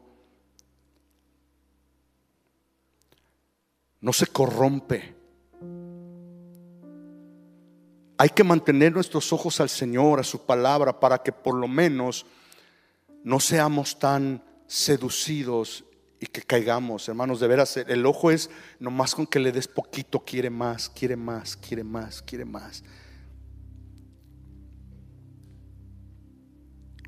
No 4.01 4.11
se 4.11 4.25
corrompe. 4.25 5.18
Hay 8.21 8.27
que 8.31 8.43
mantener 8.43 8.91
nuestros 8.91 9.31
ojos 9.31 9.61
al 9.61 9.69
Señor, 9.69 10.19
a 10.19 10.25
su 10.25 10.45
palabra, 10.45 10.99
para 10.99 11.19
que 11.19 11.31
por 11.31 11.55
lo 11.55 11.69
menos 11.69 12.25
no 13.23 13.39
seamos 13.39 13.97
tan 13.97 14.43
seducidos 14.67 15.85
y 16.19 16.25
que 16.25 16.41
caigamos, 16.41 17.07
hermanos, 17.07 17.39
de 17.39 17.47
veras, 17.47 17.77
el 17.77 18.05
ojo 18.05 18.29
es 18.29 18.49
nomás 18.77 19.15
con 19.15 19.25
que 19.25 19.39
le 19.39 19.53
des 19.53 19.69
poquito, 19.69 20.19
quiere 20.19 20.49
más, 20.49 20.89
quiere 20.89 21.15
más, 21.15 21.55
quiere 21.55 21.85
más, 21.85 22.21
quiere 22.21 22.43
más. 22.43 22.83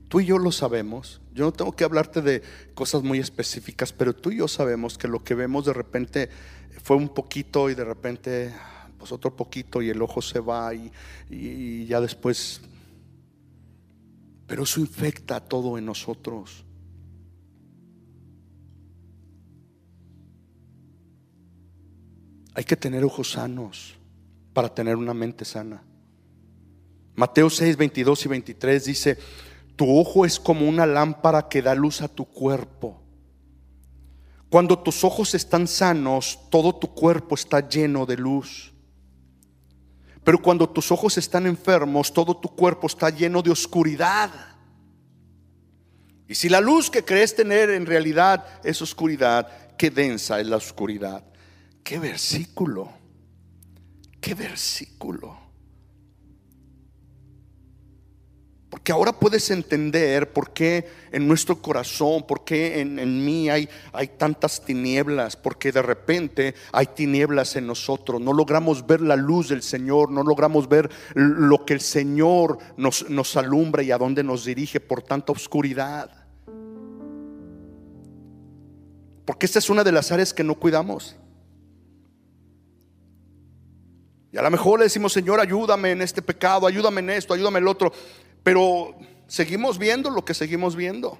Tú 0.08 0.22
y 0.22 0.26
yo 0.28 0.38
lo 0.38 0.54
sabemos. 0.54 1.22
Yo 1.34 1.44
no 1.44 1.52
tengo 1.52 1.74
que 1.74 1.84
hablarte 1.84 2.22
de 2.22 2.42
cosas 2.74 3.04
muy 3.04 3.20
específicas, 3.20 3.92
pero 3.92 4.16
tú 4.16 4.32
y 4.32 4.38
yo 4.38 4.48
sabemos 4.48 4.98
que 4.98 5.10
lo 5.10 5.26
que 5.26 5.36
vemos 5.36 5.66
de 5.66 5.74
repente 5.74 6.30
fue 6.82 6.96
un 6.96 7.10
poquito 7.10 7.70
y 7.70 7.76
de 7.76 7.84
repente 7.84 8.54
pues 9.02 9.12
otro 9.12 9.36
poquito 9.36 9.82
y 9.82 9.90
el 9.90 10.00
ojo 10.00 10.22
se 10.22 10.40
va 10.40 10.76
y, 10.76 10.92
y 11.28 11.88
ya 11.88 12.00
después. 12.00 12.62
Pero 14.46 14.62
eso 14.62 14.80
infecta 14.80 15.40
todo 15.40 15.76
en 15.80 15.88
nosotros. 15.88 16.64
Hay 22.54 22.64
que 22.64 22.78
tener 22.78 23.04
ojos 23.04 23.32
sanos 23.32 23.96
para 24.54 24.72
tener 24.72 24.98
una 24.98 25.16
mente 25.16 25.46
sana. 25.46 25.82
Mateo 27.16 27.50
6, 27.50 27.76
22 27.76 28.26
y 28.26 28.30
23 28.30 28.86
dice, 28.86 29.18
tu 29.76 30.00
ojo 30.00 30.28
es 30.28 30.40
como 30.40 30.70
una 30.70 30.86
lámpara 30.86 31.50
que 31.50 31.64
da 31.64 31.74
luz 31.74 32.04
a 32.04 32.08
tu 32.08 32.26
cuerpo. 32.26 33.02
Cuando 34.52 34.78
tus 34.78 35.06
ojos 35.06 35.34
están 35.34 35.66
sanos, 35.66 36.38
todo 36.50 36.76
tu 36.76 36.94
cuerpo 36.94 37.36
está 37.36 37.70
lleno 37.70 38.06
de 38.06 38.18
luz. 38.18 38.71
Pero 40.24 40.42
cuando 40.42 40.70
tus 40.70 40.92
ojos 40.92 41.18
están 41.18 41.48
enfermos, 41.48 42.14
todo 42.14 42.38
tu 42.38 42.50
cuerpo 42.50 42.88
está 42.88 43.10
lleno 43.10 43.42
de 43.42 43.52
oscuridad. 43.52 44.30
Y 46.28 46.36
si 46.36 46.48
la 46.48 46.62
luz 46.62 46.90
que 46.90 47.04
crees 47.04 47.36
tener 47.36 47.70
en 47.72 47.86
realidad 47.86 48.46
es 48.64 48.82
oscuridad, 48.82 49.76
qué 49.78 49.90
densa 49.90 50.40
es 50.40 50.48
la 50.48 50.58
oscuridad. 50.58 51.26
Qué 51.84 52.00
versículo. 52.00 52.90
Qué 54.22 54.36
versículo. 54.36 55.41
Porque 58.72 58.94
ahora 58.94 59.12
puedes 59.12 59.52
entender 59.52 60.32
por 60.32 60.52
qué 60.52 60.88
en 61.12 61.28
nuestro 61.28 61.62
corazón, 61.62 62.26
por 62.26 62.46
qué 62.46 62.80
en, 62.80 63.26
mí 63.26 63.50
hay, 63.50 63.68
hay, 63.92 64.08
tantas 64.08 64.64
tinieblas, 64.64 65.36
porque 65.36 65.74
de 65.74 65.82
repente 65.82 66.56
hay 66.72 66.86
tinieblas 66.86 67.58
en 67.58 67.68
nosotros. 67.68 68.22
No 68.22 68.32
logramos 68.32 68.88
ver 68.88 69.02
la 69.02 69.18
luz 69.18 69.50
del 69.50 69.62
Señor, 69.62 70.10
no 70.10 70.24
logramos 70.24 70.70
ver 70.70 70.90
lo 71.16 71.66
que 71.66 71.74
el 71.74 71.82
Señor 71.82 72.60
nos, 72.78 73.10
nos 73.10 73.36
alumbra 73.36 73.84
y 73.84 73.92
a 73.92 73.98
dónde 73.98 74.24
nos 74.24 74.46
dirige 74.46 74.80
por 74.80 75.02
tanta 75.02 75.34
oscuridad. 75.34 76.10
Porque 79.26 79.48
esta 79.48 79.60
es 79.60 79.70
una 79.70 79.84
de 79.84 79.92
las 79.92 80.14
áreas 80.14 80.34
que 80.34 80.46
no 80.46 80.56
cuidamos. 80.56 81.18
Y 84.34 84.38
a 84.38 84.42
lo 84.42 84.50
mejor 84.50 84.80
le 84.80 84.86
decimos, 84.86 85.12
Señor, 85.12 85.42
ayúdame 85.42 85.92
en 85.92 86.02
este 86.02 86.22
pecado, 86.22 86.66
ayúdame 86.66 87.02
en 87.02 87.10
esto, 87.10 87.34
ayúdame 87.34 87.60
en 87.60 87.66
el 87.66 87.68
otro. 87.68 87.92
Pero 88.44 88.96
seguimos 89.28 89.78
viendo 89.78 90.10
lo 90.10 90.26
que 90.26 90.34
seguimos 90.34 90.76
viendo. 90.76 91.20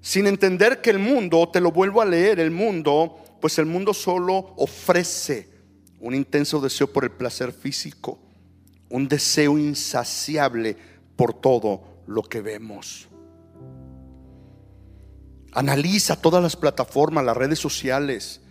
Sin 0.00 0.26
entender 0.26 0.80
que 0.80 0.90
el 0.90 0.98
mundo, 0.98 1.48
te 1.48 1.60
lo 1.60 1.72
vuelvo 1.72 2.02
a 2.02 2.04
leer, 2.04 2.38
el 2.38 2.50
mundo, 2.50 3.16
pues 3.40 3.58
el 3.58 3.66
mundo 3.66 3.94
solo 3.94 4.54
ofrece 4.56 5.48
un 6.00 6.14
intenso 6.14 6.60
deseo 6.60 6.92
por 6.92 7.04
el 7.04 7.10
placer 7.10 7.52
físico, 7.52 8.18
un 8.90 9.08
deseo 9.08 9.58
insaciable 9.58 10.76
por 11.16 11.32
todo 11.32 11.82
lo 12.06 12.22
que 12.22 12.42
vemos. 12.42 13.08
Analiza 15.52 16.20
todas 16.20 16.42
las 16.42 16.56
plataformas, 16.56 17.24
las 17.24 17.36
redes 17.36 17.58
sociales 17.58 18.42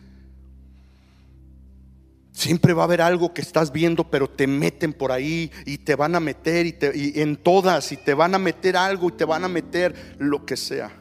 Siempre 2.34 2.74
va 2.74 2.82
a 2.82 2.86
haber 2.86 3.00
algo 3.00 3.32
que 3.32 3.41
estás 3.41 3.72
viendo, 3.72 4.10
pero 4.10 4.28
te 4.28 4.48
meten 4.48 4.91
por 4.91 5.12
ahí 5.12 5.52
y 5.67 5.78
te 5.78 5.93
van 5.93 6.15
a 6.15 6.19
meter 6.19 6.65
y, 6.65 7.22
en 7.22 7.38
todas 7.38 7.91
y 7.91 7.98
te 7.98 8.15
van 8.15 8.34
a 8.34 8.39
meter 8.39 8.76
algo 8.76 9.10
y 9.10 9.12
te 9.12 9.24
van 9.24 9.43
a 9.43 9.48
meter 9.48 10.15
lo 10.17 10.43
que 10.43 10.58
sea. 10.58 10.91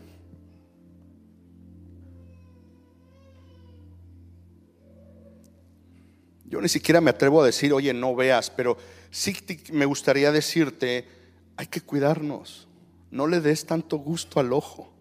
Yo 6.45 6.61
ni 6.61 6.69
siquiera 6.69 7.01
me 7.01 7.09
atrevo 7.09 7.43
a 7.43 7.47
decir, 7.47 7.73
oye, 7.73 7.95
no 7.95 8.15
veas, 8.15 8.51
pero 8.51 8.77
sí 9.11 9.35
me 9.73 9.87
gustaría 9.87 10.33
decirte, 10.33 11.09
hay 11.57 11.67
que 11.67 11.81
cuidarnos. 11.81 12.69
No 13.11 13.27
le 13.27 13.41
des 13.41 13.65
tanto 13.65 13.97
gusto 13.97 14.39
al 14.39 14.53
ojo. 14.53 14.93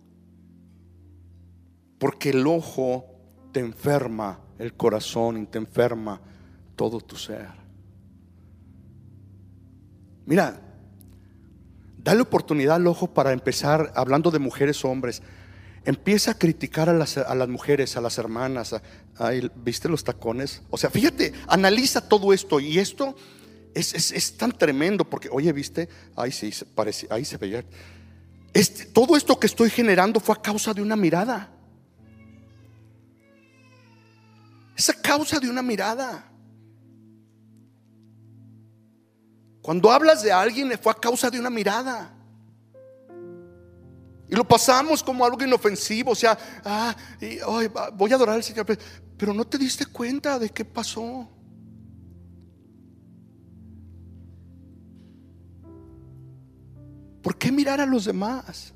Porque 2.00 2.30
el 2.30 2.48
ojo 2.48 3.11
te 3.52 3.60
enferma 3.60 4.40
el 4.60 4.74
corazón 4.74 5.44
y 5.44 5.46
te 5.46 5.58
enferma 5.58 6.22
todo 6.76 7.00
tu 7.02 7.16
ser. 7.16 7.50
Mira, 10.26 10.62
dale 12.04 12.22
oportunidad 12.22 12.76
al 12.76 12.88
ojo 12.88 13.14
para 13.14 13.34
empezar, 13.34 13.92
hablando 13.96 14.32
de 14.32 14.40
mujeres 14.40 14.84
o 14.86 14.90
hombres, 14.90 15.22
empieza 15.86 16.32
a 16.32 16.38
criticar 16.38 16.90
a 16.90 16.94
las, 16.94 17.18
mujeres, 17.48 17.98
a 17.98 18.02
las 18.02 18.18
hermanas. 18.18 18.76
¿Viste 19.56 19.90
los 19.90 20.04
tacones? 20.04 20.62
O 20.70 20.78
sea, 20.78 20.90
fíjate, 20.90 21.34
analiza 21.48 22.08
todo 22.08 22.34
esto 22.34 22.60
y 22.60 22.80
esto 22.80 23.16
es, 23.74 24.38
tan 24.38 24.52
tremendo 24.52 25.10
porque, 25.10 25.30
oye, 25.32 25.52
¿viste? 25.54 25.90
Ahí 26.16 26.32
sí, 26.32 26.52
parece, 26.76 27.08
ahí 27.10 27.26
se 27.26 27.38
veía. 27.38 27.64
Este, 28.54 28.86
todo 28.86 29.16
esto 29.16 29.40
que 29.40 29.48
estoy 29.48 29.70
generando 29.70 30.20
fue 30.20 30.36
a 30.36 30.42
causa 30.42 30.74
de 30.74 30.82
una 30.82 30.96
mirada. 30.96 31.50
Es 34.82 34.90
a 34.90 34.94
causa 35.00 35.40
de 35.40 35.48
una 35.48 35.62
mirada. 35.62 36.28
Cuando 39.62 39.92
hablas 39.92 40.24
de 40.24 40.32
alguien 40.32 40.72
fue 40.82 40.92
a 40.92 40.96
causa 40.96 41.30
de 41.30 41.40
una 41.40 41.52
mirada. 41.52 42.12
Y 44.28 44.34
lo 44.34 44.44
pasamos 44.44 45.04
como 45.04 45.24
algo 45.24 45.44
inofensivo, 45.44 46.14
o 46.14 46.16
sea, 46.16 46.36
ah, 46.66 46.96
voy 47.94 48.12
a 48.12 48.16
adorar 48.16 48.34
al 48.34 48.44
Señor, 48.44 48.66
pero 49.20 49.36
no 49.36 49.46
te 49.46 49.60
diste 49.60 49.86
cuenta 49.86 50.40
de 50.40 50.50
qué 50.50 50.66
pasó. 50.66 51.30
¿Por 57.22 57.38
qué 57.38 57.52
mirar 57.52 57.80
a 57.80 57.86
los 57.86 58.06
demás? 58.06 58.74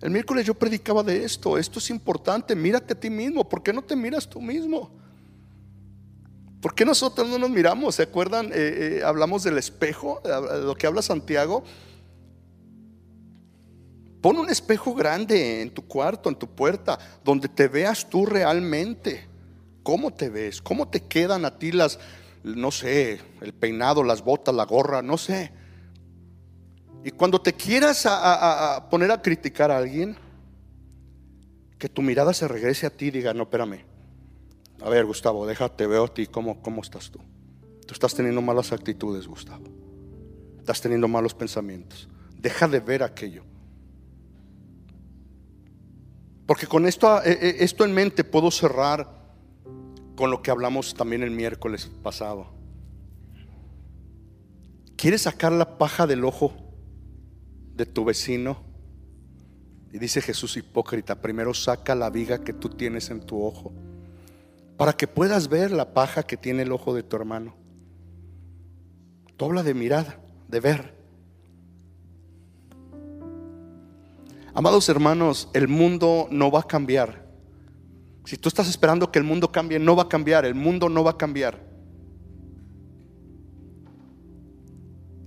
El 0.00 0.10
miércoles 0.10 0.46
yo 0.46 0.54
predicaba 0.54 1.02
de 1.02 1.24
esto, 1.24 1.58
esto 1.58 1.78
es 1.78 1.90
importante, 1.90 2.56
mírate 2.56 2.94
a 2.94 3.00
ti 3.00 3.10
mismo, 3.10 3.46
¿por 3.46 3.62
qué 3.62 3.72
no 3.72 3.82
te 3.82 3.94
miras 3.94 4.26
tú 4.26 4.40
mismo? 4.40 4.90
¿Por 6.60 6.74
qué 6.74 6.84
nosotros 6.84 7.28
no 7.28 7.38
nos 7.38 7.50
miramos? 7.50 7.94
¿Se 7.94 8.02
acuerdan? 8.02 8.46
Eh, 8.46 8.52
eh, 8.54 9.02
hablamos 9.04 9.42
del 9.42 9.58
espejo, 9.58 10.20
de 10.24 10.62
lo 10.62 10.74
que 10.74 10.86
habla 10.86 11.02
Santiago. 11.02 11.64
Pon 14.20 14.38
un 14.38 14.50
espejo 14.50 14.94
grande 14.94 15.62
en 15.62 15.70
tu 15.70 15.86
cuarto, 15.86 16.28
en 16.28 16.36
tu 16.36 16.46
puerta, 16.46 16.98
donde 17.24 17.48
te 17.48 17.68
veas 17.68 18.08
tú 18.08 18.26
realmente. 18.26 19.26
¿Cómo 19.82 20.12
te 20.12 20.28
ves? 20.28 20.60
¿Cómo 20.60 20.88
te 20.88 21.00
quedan 21.00 21.46
a 21.46 21.58
ti 21.58 21.72
las, 21.72 21.98
no 22.44 22.70
sé, 22.70 23.20
el 23.40 23.54
peinado, 23.54 24.02
las 24.02 24.22
botas, 24.22 24.54
la 24.54 24.64
gorra, 24.64 25.00
no 25.00 25.16
sé? 25.16 25.52
Y 27.04 27.10
cuando 27.10 27.40
te 27.40 27.54
quieras 27.54 28.04
a, 28.06 28.86
poner 28.90 29.10
a 29.10 29.22
criticar 29.22 29.70
a 29.70 29.78
alguien, 29.78 30.16
que 31.78 31.88
tu 31.88 32.02
mirada 32.02 32.34
se 32.34 32.46
regrese 32.46 32.86
a 32.86 32.90
ti 32.90 33.06
y 33.06 33.10
diga, 33.10 33.32
no, 33.32 33.44
espérame. 33.44 33.84
A 34.82 34.88
ver, 34.90 35.06
Gustavo, 35.06 35.46
déjate, 35.46 35.86
veo 35.86 36.04
a 36.04 36.14
ti, 36.14 36.26
¿cómo, 36.26 36.60
cómo 36.60 36.82
estás 36.82 37.10
tú? 37.10 37.18
Tú 37.86 37.94
estás 37.94 38.14
teniendo 38.14 38.42
malas 38.42 38.72
actitudes, 38.72 39.26
Gustavo. 39.26 39.64
Estás 40.58 40.80
teniendo 40.80 41.08
malos 41.08 41.34
pensamientos. 41.34 42.08
Deja 42.36 42.68
de 42.68 42.80
ver 42.80 43.02
aquello. 43.02 43.44
Porque 46.46 46.66
con 46.66 46.86
esto, 46.86 47.22
eh, 47.22 47.38
eh, 47.40 47.56
esto 47.60 47.84
en 47.84 47.94
mente 47.94 48.24
puedo 48.24 48.50
cerrar 48.50 49.08
con 50.16 50.30
lo 50.30 50.42
que 50.42 50.50
hablamos 50.50 50.94
también 50.94 51.22
el 51.22 51.30
miércoles 51.30 51.90
pasado. 52.02 52.48
¿Quieres 54.96 55.22
sacar 55.22 55.52
la 55.52 55.78
paja 55.78 56.06
del 56.06 56.24
ojo 56.24 56.52
de 57.80 57.86
tu 57.86 58.04
vecino? 58.04 58.58
Y 59.90 59.98
dice 59.98 60.20
Jesús 60.20 60.54
hipócrita, 60.58 61.20
primero 61.22 61.54
saca 61.54 61.94
la 61.94 62.10
viga 62.10 62.44
que 62.44 62.52
tú 62.52 62.68
tienes 62.68 63.08
en 63.10 63.20
tu 63.22 63.42
ojo, 63.42 63.72
para 64.76 64.92
que 64.92 65.08
puedas 65.08 65.48
ver 65.48 65.70
la 65.70 65.94
paja 65.94 66.22
que 66.22 66.36
tiene 66.36 66.62
el 66.62 66.72
ojo 66.72 66.94
de 66.94 67.02
tu 67.02 67.16
hermano. 67.16 67.54
Tú 69.38 69.46
habla 69.46 69.62
de 69.62 69.72
mirada, 69.72 70.20
de 70.46 70.60
ver. 70.60 70.94
Amados 74.52 74.88
hermanos, 74.90 75.48
el 75.54 75.66
mundo 75.66 76.28
no 76.30 76.50
va 76.50 76.60
a 76.60 76.64
cambiar. 76.64 77.26
Si 78.26 78.36
tú 78.36 78.50
estás 78.50 78.68
esperando 78.68 79.10
que 79.10 79.18
el 79.18 79.24
mundo 79.24 79.50
cambie, 79.50 79.78
no 79.78 79.96
va 79.96 80.02
a 80.02 80.08
cambiar. 80.08 80.44
El 80.44 80.54
mundo 80.54 80.90
no 80.90 81.02
va 81.02 81.12
a 81.12 81.16
cambiar. 81.16 81.58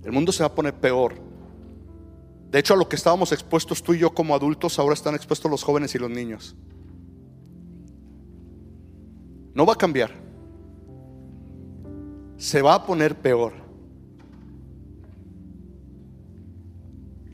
El 0.04 0.12
mundo 0.12 0.30
se 0.30 0.44
va 0.44 0.46
a 0.46 0.54
poner 0.54 0.74
peor. 0.74 1.33
De 2.54 2.60
hecho, 2.60 2.74
a 2.74 2.76
lo 2.76 2.88
que 2.88 2.94
estábamos 2.94 3.32
expuestos 3.32 3.82
tú 3.82 3.94
y 3.94 3.98
yo 3.98 4.14
como 4.14 4.32
adultos, 4.32 4.78
ahora 4.78 4.94
están 4.94 5.16
expuestos 5.16 5.50
los 5.50 5.64
jóvenes 5.64 5.92
y 5.96 5.98
los 5.98 6.08
niños. 6.08 6.54
No 9.54 9.66
va 9.66 9.72
a 9.72 9.76
cambiar. 9.76 10.12
Se 12.36 12.62
va 12.62 12.74
a 12.74 12.86
poner 12.86 13.16
peor. 13.16 13.54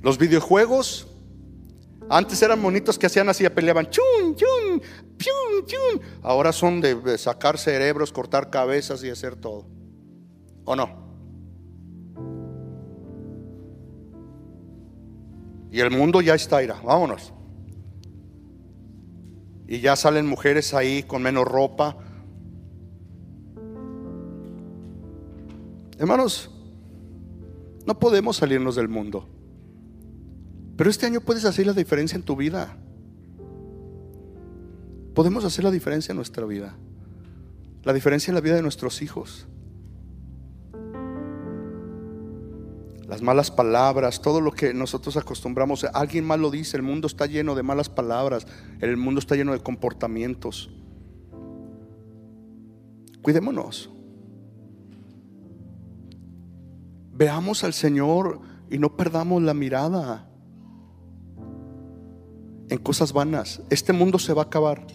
Los 0.01 0.17
videojuegos 0.17 1.07
antes 2.09 2.41
eran 2.41 2.59
monitos 2.59 2.99
que 2.99 3.05
hacían 3.05 3.29
así, 3.29 3.47
peleaban, 3.51 3.91
chun, 3.91 4.35
chun, 4.35 4.81
chun, 5.19 5.67
chun. 5.67 6.01
Ahora 6.23 6.51
son 6.51 6.81
de 6.81 7.19
sacar 7.19 7.59
cerebros, 7.59 8.11
cortar 8.11 8.49
cabezas 8.49 9.05
y 9.05 9.11
hacer 9.11 9.37
todo. 9.37 9.67
¿O 10.65 10.75
no? 10.75 11.10
Y 15.71 15.81
el 15.81 15.91
mundo 15.91 16.21
ya 16.21 16.35
está, 16.35 16.63
ira, 16.63 16.81
vámonos. 16.83 17.33
Y 19.69 19.81
ya 19.81 19.95
salen 19.95 20.27
mujeres 20.27 20.75
ahí 20.75 21.05
con 21.05 21.23
menos 21.23 21.47
ropa. 21.47 21.97
Hermanos, 25.99 26.51
no 27.87 27.99
podemos 27.99 28.39
salirnos 28.39 28.75
del 28.75 28.89
mundo. 28.89 29.29
Pero 30.77 30.91
este 30.91 31.07
año 31.07 31.21
puedes 31.21 31.45
hacer 31.45 31.67
la 31.67 31.73
diferencia 31.73 32.17
en 32.17 32.23
tu 32.23 32.37
vida. 32.37 32.77
Podemos 35.15 35.45
hacer 35.45 35.65
la 35.65 35.71
diferencia 35.71 36.13
en 36.13 36.17
nuestra 36.17 36.47
vida. 36.47 36.75
La 37.85 37.93
diferencia 37.93 38.31
en 38.31 38.35
la 38.35 38.41
vida 38.41 38.57
de 38.57 38.63
nuestros 38.63 39.03
hijos. 39.03 39.47
Las 43.11 43.23
malas 43.23 43.51
palabras, 43.51 44.23
todo 44.23 44.41
lo 44.41 44.53
que 44.53 44.73
nosotros 44.73 45.17
acostumbramos. 45.17 45.83
Alguien 45.83 46.25
más 46.25 46.39
lo 46.39 46.49
dice, 46.49 46.77
el 46.77 46.85
mundo 46.85 47.09
está 47.09 47.27
lleno 47.27 47.57
de 47.57 47.65
malas 47.65 47.89
palabras, 47.89 48.47
el 48.81 48.97
mundo 48.97 49.19
está 49.19 49.35
lleno 49.35 49.51
de 49.51 49.59
comportamientos. 49.59 50.71
Cuidémonos. 53.21 53.91
Veamos 57.13 57.65
al 57.65 57.73
Señor 57.73 58.43
y 58.71 58.79
no 58.79 58.97
perdamos 58.97 59.43
la 59.43 59.55
mirada 59.55 60.31
en 62.69 62.79
cosas 62.79 63.13
vanas. 63.13 63.61
Este 63.71 63.93
mundo 63.93 64.21
se 64.21 64.35
va 64.35 64.43
a 64.43 64.45
acabar 64.45 64.87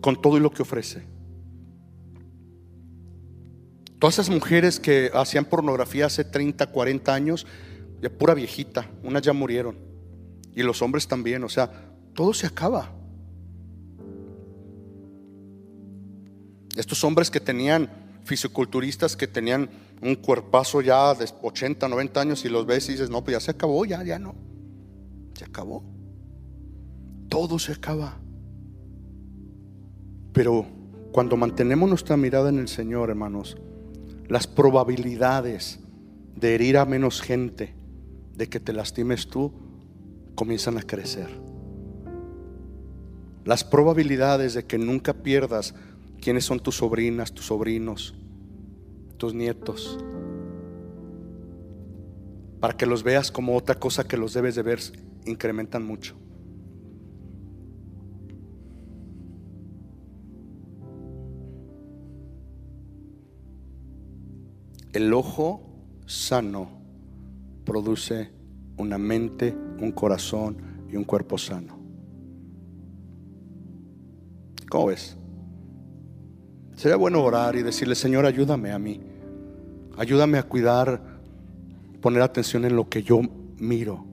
con 0.00 0.18
todo 0.22 0.38
y 0.38 0.40
lo 0.40 0.50
que 0.50 0.62
ofrece. 0.62 1.17
Todas 3.98 4.14
esas 4.14 4.30
mujeres 4.30 4.78
que 4.78 5.10
hacían 5.12 5.44
pornografía 5.44 6.06
hace 6.06 6.24
30, 6.24 6.68
40 6.68 7.12
años, 7.12 7.46
ya 8.00 8.10
pura 8.10 8.34
viejita, 8.34 8.88
unas 9.02 9.22
ya 9.22 9.32
murieron. 9.32 9.76
Y 10.54 10.62
los 10.62 10.82
hombres 10.82 11.08
también, 11.08 11.42
o 11.42 11.48
sea, 11.48 11.70
todo 12.14 12.32
se 12.32 12.46
acaba. 12.46 12.92
Estos 16.76 17.02
hombres 17.02 17.30
que 17.30 17.40
tenían 17.40 17.90
fisiculturistas 18.24 19.16
que 19.16 19.26
tenían 19.26 19.68
un 20.02 20.14
cuerpazo 20.14 20.80
ya 20.80 21.14
de 21.14 21.28
80, 21.42 21.88
90 21.88 22.20
años 22.20 22.44
y 22.44 22.48
los 22.48 22.66
ves 22.66 22.88
y 22.88 22.92
dices, 22.92 23.10
no, 23.10 23.24
pues 23.24 23.36
ya 23.36 23.40
se 23.40 23.50
acabó, 23.50 23.84
ya, 23.84 24.04
ya 24.04 24.18
no. 24.18 24.34
Se 25.34 25.44
acabó. 25.44 25.82
Todo 27.28 27.58
se 27.58 27.72
acaba. 27.72 28.16
Pero 30.32 30.66
cuando 31.10 31.36
mantenemos 31.36 31.88
nuestra 31.88 32.16
mirada 32.16 32.50
en 32.50 32.58
el 32.58 32.68
Señor, 32.68 33.10
hermanos, 33.10 33.56
las 34.28 34.46
probabilidades 34.46 35.80
de 36.36 36.54
herir 36.54 36.76
a 36.76 36.84
menos 36.84 37.20
gente, 37.20 37.74
de 38.34 38.48
que 38.48 38.60
te 38.60 38.72
lastimes 38.72 39.28
tú, 39.28 39.52
comienzan 40.34 40.78
a 40.78 40.82
crecer. 40.82 41.28
Las 43.44 43.64
probabilidades 43.64 44.54
de 44.54 44.64
que 44.64 44.78
nunca 44.78 45.14
pierdas 45.14 45.74
quiénes 46.20 46.44
son 46.44 46.60
tus 46.60 46.76
sobrinas, 46.76 47.32
tus 47.32 47.46
sobrinos, 47.46 48.14
tus 49.16 49.34
nietos, 49.34 49.98
para 52.60 52.76
que 52.76 52.86
los 52.86 53.02
veas 53.02 53.32
como 53.32 53.56
otra 53.56 53.76
cosa 53.76 54.06
que 54.06 54.16
los 54.16 54.34
debes 54.34 54.54
de 54.54 54.62
ver 54.62 54.80
incrementan 55.24 55.84
mucho. 55.84 56.16
El 64.92 65.12
ojo 65.12 65.60
sano 66.06 66.68
produce 67.64 68.30
una 68.78 68.96
mente, 68.96 69.54
un 69.80 69.92
corazón 69.92 70.56
y 70.90 70.96
un 70.96 71.04
cuerpo 71.04 71.36
sano. 71.36 71.78
¿Cómo 74.70 74.86
ves? 74.86 75.16
Sería 76.74 76.96
bueno 76.96 77.22
orar 77.22 77.56
y 77.56 77.62
decirle, 77.62 77.94
Señor, 77.94 78.24
ayúdame 78.24 78.72
a 78.72 78.78
mí. 78.78 79.00
Ayúdame 79.98 80.38
a 80.38 80.44
cuidar, 80.44 81.02
poner 82.00 82.22
atención 82.22 82.64
en 82.64 82.76
lo 82.76 82.88
que 82.88 83.02
yo 83.02 83.20
miro. 83.58 84.06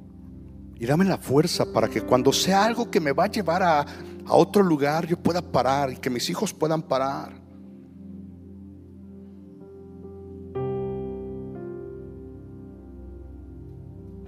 Y 0.77 0.85
dame 0.85 1.05
la 1.05 1.17
fuerza 1.17 1.71
para 1.71 1.87
que 1.87 2.01
cuando 2.01 2.33
sea 2.33 2.65
algo 2.65 2.91
que 2.91 2.99
me 2.99 3.13
va 3.13 3.25
a 3.25 3.31
llevar 3.31 3.63
a, 3.63 3.81
a 3.81 4.35
otro 4.35 4.63
lugar, 4.63 5.07
yo 5.07 5.17
pueda 5.17 5.41
parar 5.41 5.91
y 5.91 5.97
que 5.97 6.09
mis 6.09 6.29
hijos 6.29 6.53
puedan 6.53 6.81
parar. 6.81 7.44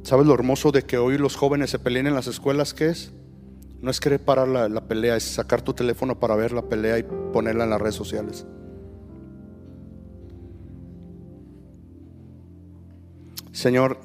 ¿Sabes 0.08 0.26
lo 0.26 0.34
hermoso 0.34 0.72
de 0.72 0.84
que 0.84 0.98
hoy 0.98 1.18
los 1.18 1.36
jóvenes 1.36 1.70
se 1.70 1.80
peleen 1.80 2.08
en 2.08 2.14
las 2.14 2.28
escuelas? 2.28 2.74
¿Qué 2.74 2.88
es? 2.88 3.12
No 3.82 3.92
es 3.92 4.00
querer 4.00 4.24
parar 4.24 4.48
la, 4.48 4.70
la, 4.70 4.88
pelea, 4.88 5.18
es 5.18 5.24
sacar 5.24 5.62
tu 5.62 5.74
teléfono 5.74 6.18
para 6.18 6.38
ver 6.38 6.54
la 6.54 6.62
pelea 6.62 6.98
y 6.98 7.04
ponerla 7.04 7.66
en 7.66 7.72
las 7.72 7.82
redes 7.82 7.96
sociales. 7.96 8.48
Señor, 13.52 14.00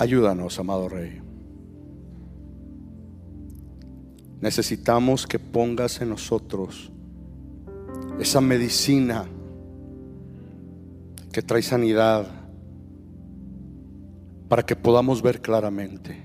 Ayúdanos, 0.00 0.58
amado 0.58 0.88
Rey. 0.88 1.22
Necesitamos 4.40 5.28
que 5.28 5.38
pongas 5.38 6.00
en 6.00 6.08
nosotros 6.08 6.90
esa 8.18 8.40
medicina 8.40 9.26
que 11.30 11.40
trae 11.40 11.62
sanidad 11.62 12.41
para 14.52 14.66
que 14.66 14.76
podamos 14.76 15.22
ver 15.22 15.40
claramente. 15.40 16.22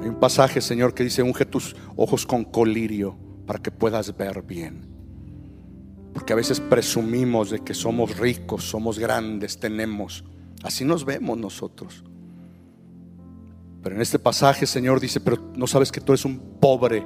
Hay 0.00 0.08
un 0.08 0.20
pasaje, 0.20 0.60
Señor, 0.60 0.94
que 0.94 1.02
dice, 1.02 1.24
unge 1.24 1.44
tus 1.44 1.74
ojos 1.96 2.24
con 2.24 2.44
colirio 2.44 3.18
para 3.48 3.58
que 3.58 3.72
puedas 3.72 4.16
ver 4.16 4.40
bien. 4.42 4.86
Porque 6.12 6.32
a 6.32 6.36
veces 6.36 6.60
presumimos 6.60 7.50
de 7.50 7.64
que 7.64 7.74
somos 7.74 8.16
ricos, 8.16 8.62
somos 8.62 8.96
grandes, 8.96 9.58
tenemos. 9.58 10.22
Así 10.62 10.84
nos 10.84 11.04
vemos 11.04 11.36
nosotros. 11.36 12.04
Pero 13.82 13.96
en 13.96 14.00
este 14.00 14.20
pasaje, 14.20 14.66
Señor 14.66 15.00
dice, 15.00 15.18
pero 15.18 15.50
no 15.56 15.66
sabes 15.66 15.90
que 15.90 16.00
tú 16.00 16.12
eres 16.12 16.24
un 16.24 16.38
pobre. 16.60 17.04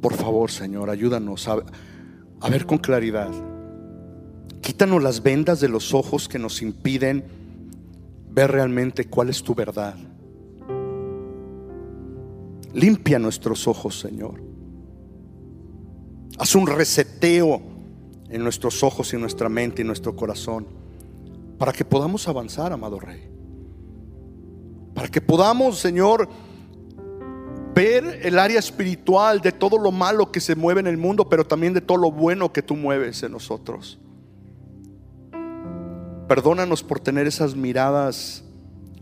Por 0.00 0.14
favor, 0.14 0.50
Señor, 0.50 0.88
ayúdanos 0.88 1.46
a, 1.48 1.58
a 2.40 2.48
ver 2.48 2.64
con 2.64 2.78
claridad. 2.78 3.51
Quítanos 4.62 5.02
las 5.02 5.24
vendas 5.24 5.60
de 5.60 5.68
los 5.68 5.92
ojos 5.92 6.28
que 6.28 6.38
nos 6.38 6.62
impiden 6.62 7.24
ver 8.30 8.52
realmente 8.52 9.06
cuál 9.06 9.28
es 9.28 9.42
tu 9.42 9.56
verdad. 9.56 9.96
Limpia 12.72 13.18
nuestros 13.18 13.66
ojos, 13.66 13.98
Señor. 13.98 14.40
Haz 16.38 16.54
un 16.54 16.68
reseteo 16.68 17.60
en 18.30 18.42
nuestros 18.42 18.84
ojos 18.84 19.12
y 19.12 19.18
nuestra 19.18 19.48
mente 19.48 19.82
y 19.82 19.84
nuestro 19.84 20.14
corazón 20.14 20.66
para 21.58 21.72
que 21.72 21.84
podamos 21.84 22.28
avanzar, 22.28 22.72
amado 22.72 23.00
Rey. 23.00 23.28
Para 24.94 25.08
que 25.08 25.20
podamos, 25.20 25.78
Señor, 25.78 26.28
ver 27.74 28.20
el 28.22 28.38
área 28.38 28.60
espiritual 28.60 29.40
de 29.40 29.50
todo 29.50 29.76
lo 29.76 29.90
malo 29.90 30.30
que 30.30 30.40
se 30.40 30.54
mueve 30.54 30.80
en 30.80 30.86
el 30.86 30.98
mundo, 30.98 31.28
pero 31.28 31.44
también 31.44 31.74
de 31.74 31.80
todo 31.80 31.98
lo 31.98 32.12
bueno 32.12 32.52
que 32.52 32.62
tú 32.62 32.76
mueves 32.76 33.24
en 33.24 33.32
nosotros. 33.32 33.98
Perdónanos 36.32 36.82
por 36.82 36.98
tener 36.98 37.26
esas 37.26 37.54
miradas 37.54 38.42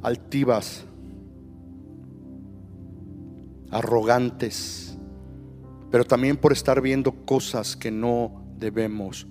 altivas, 0.03 0.85
arrogantes, 3.71 4.99
pero 5.93 6.05
también 6.05 6.37
por 6.37 6.51
estar 6.51 6.81
viendo 6.81 7.13
cosas 7.25 7.77
que 7.77 7.93
no 7.93 8.43
debemos 8.59 9.29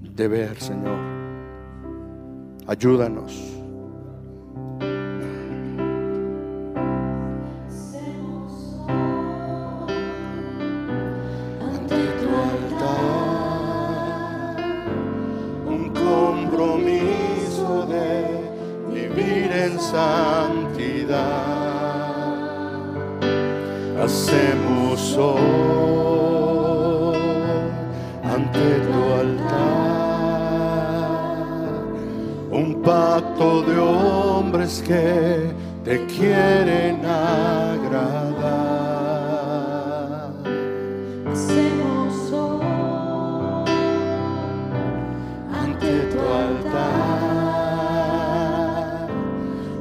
de 0.00 0.28
ver, 0.28 0.60
Señor. 0.60 1.00
Ayúdanos. 2.68 3.61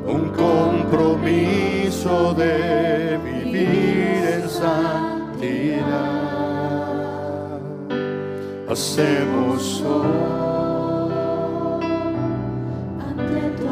Un 0.07 0.29
compromiso 0.29 2.33
de 2.33 3.19
vivir 3.23 4.23
en 4.35 4.49
santidad. 4.49 5.81
Hacemos 8.69 9.81
hoy 9.81 10.07
ante 13.09 13.41
tu 13.57 13.65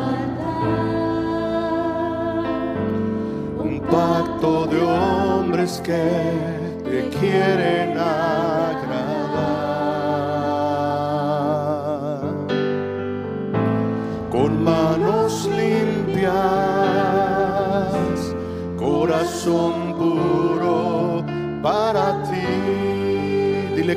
un 3.64 3.74
pacto 3.90 4.52
de 4.68 4.80
hombres 4.82 5.82
que 5.84 6.04
te 6.84 7.00
quieren. 7.18 7.90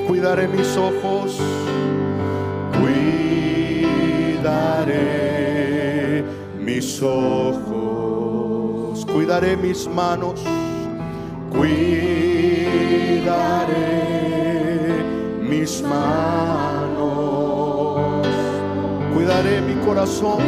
Cuidaré 0.07 0.47
mis 0.49 0.77
ojos, 0.77 1.39
cuidaré 2.79 3.83
mis 6.59 7.03
ojos, 7.03 9.07
cuidaré 9.07 9.57
mis 9.57 9.89
manos, 9.89 10.41
cuidaré 11.51 11.73
mis 15.41 15.83
manos, 15.83 16.87
cuidaré 19.15 19.61
mi 19.61 19.75
corazón, 19.85 20.43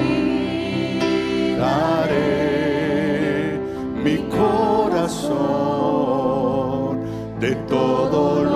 cuidaré 1.57 3.61
mi 4.03 4.17
corazón 4.29 5.55
de 7.41 7.55
todo 7.69 8.54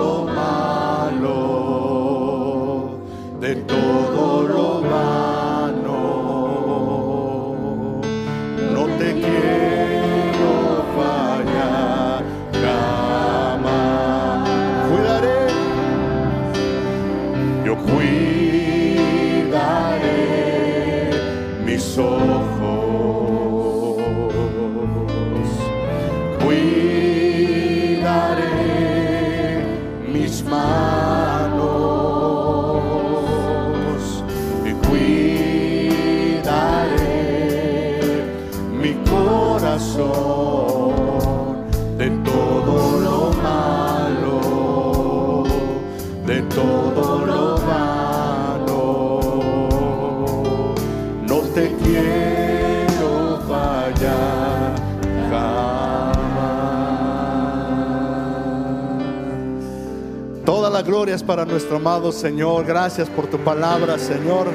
nuestro 61.69 61.87
amado 61.87 62.11
Señor. 62.11 62.65
Gracias 62.65 63.07
por 63.09 63.27
tu 63.27 63.37
palabra, 63.37 63.99
Señor. 63.99 64.47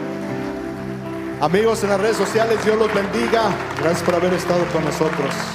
Amigos 1.41 1.85
en 1.85 1.91
las 1.91 2.01
redes 2.01 2.17
sociales, 2.17 2.65
Dios 2.65 2.77
los 2.77 2.93
bendiga. 2.93 3.51
Gracias 3.81 4.03
por 4.03 4.17
haber 4.17 4.33
estado 4.33 4.65
con 4.73 4.85
nosotros. 4.85 5.54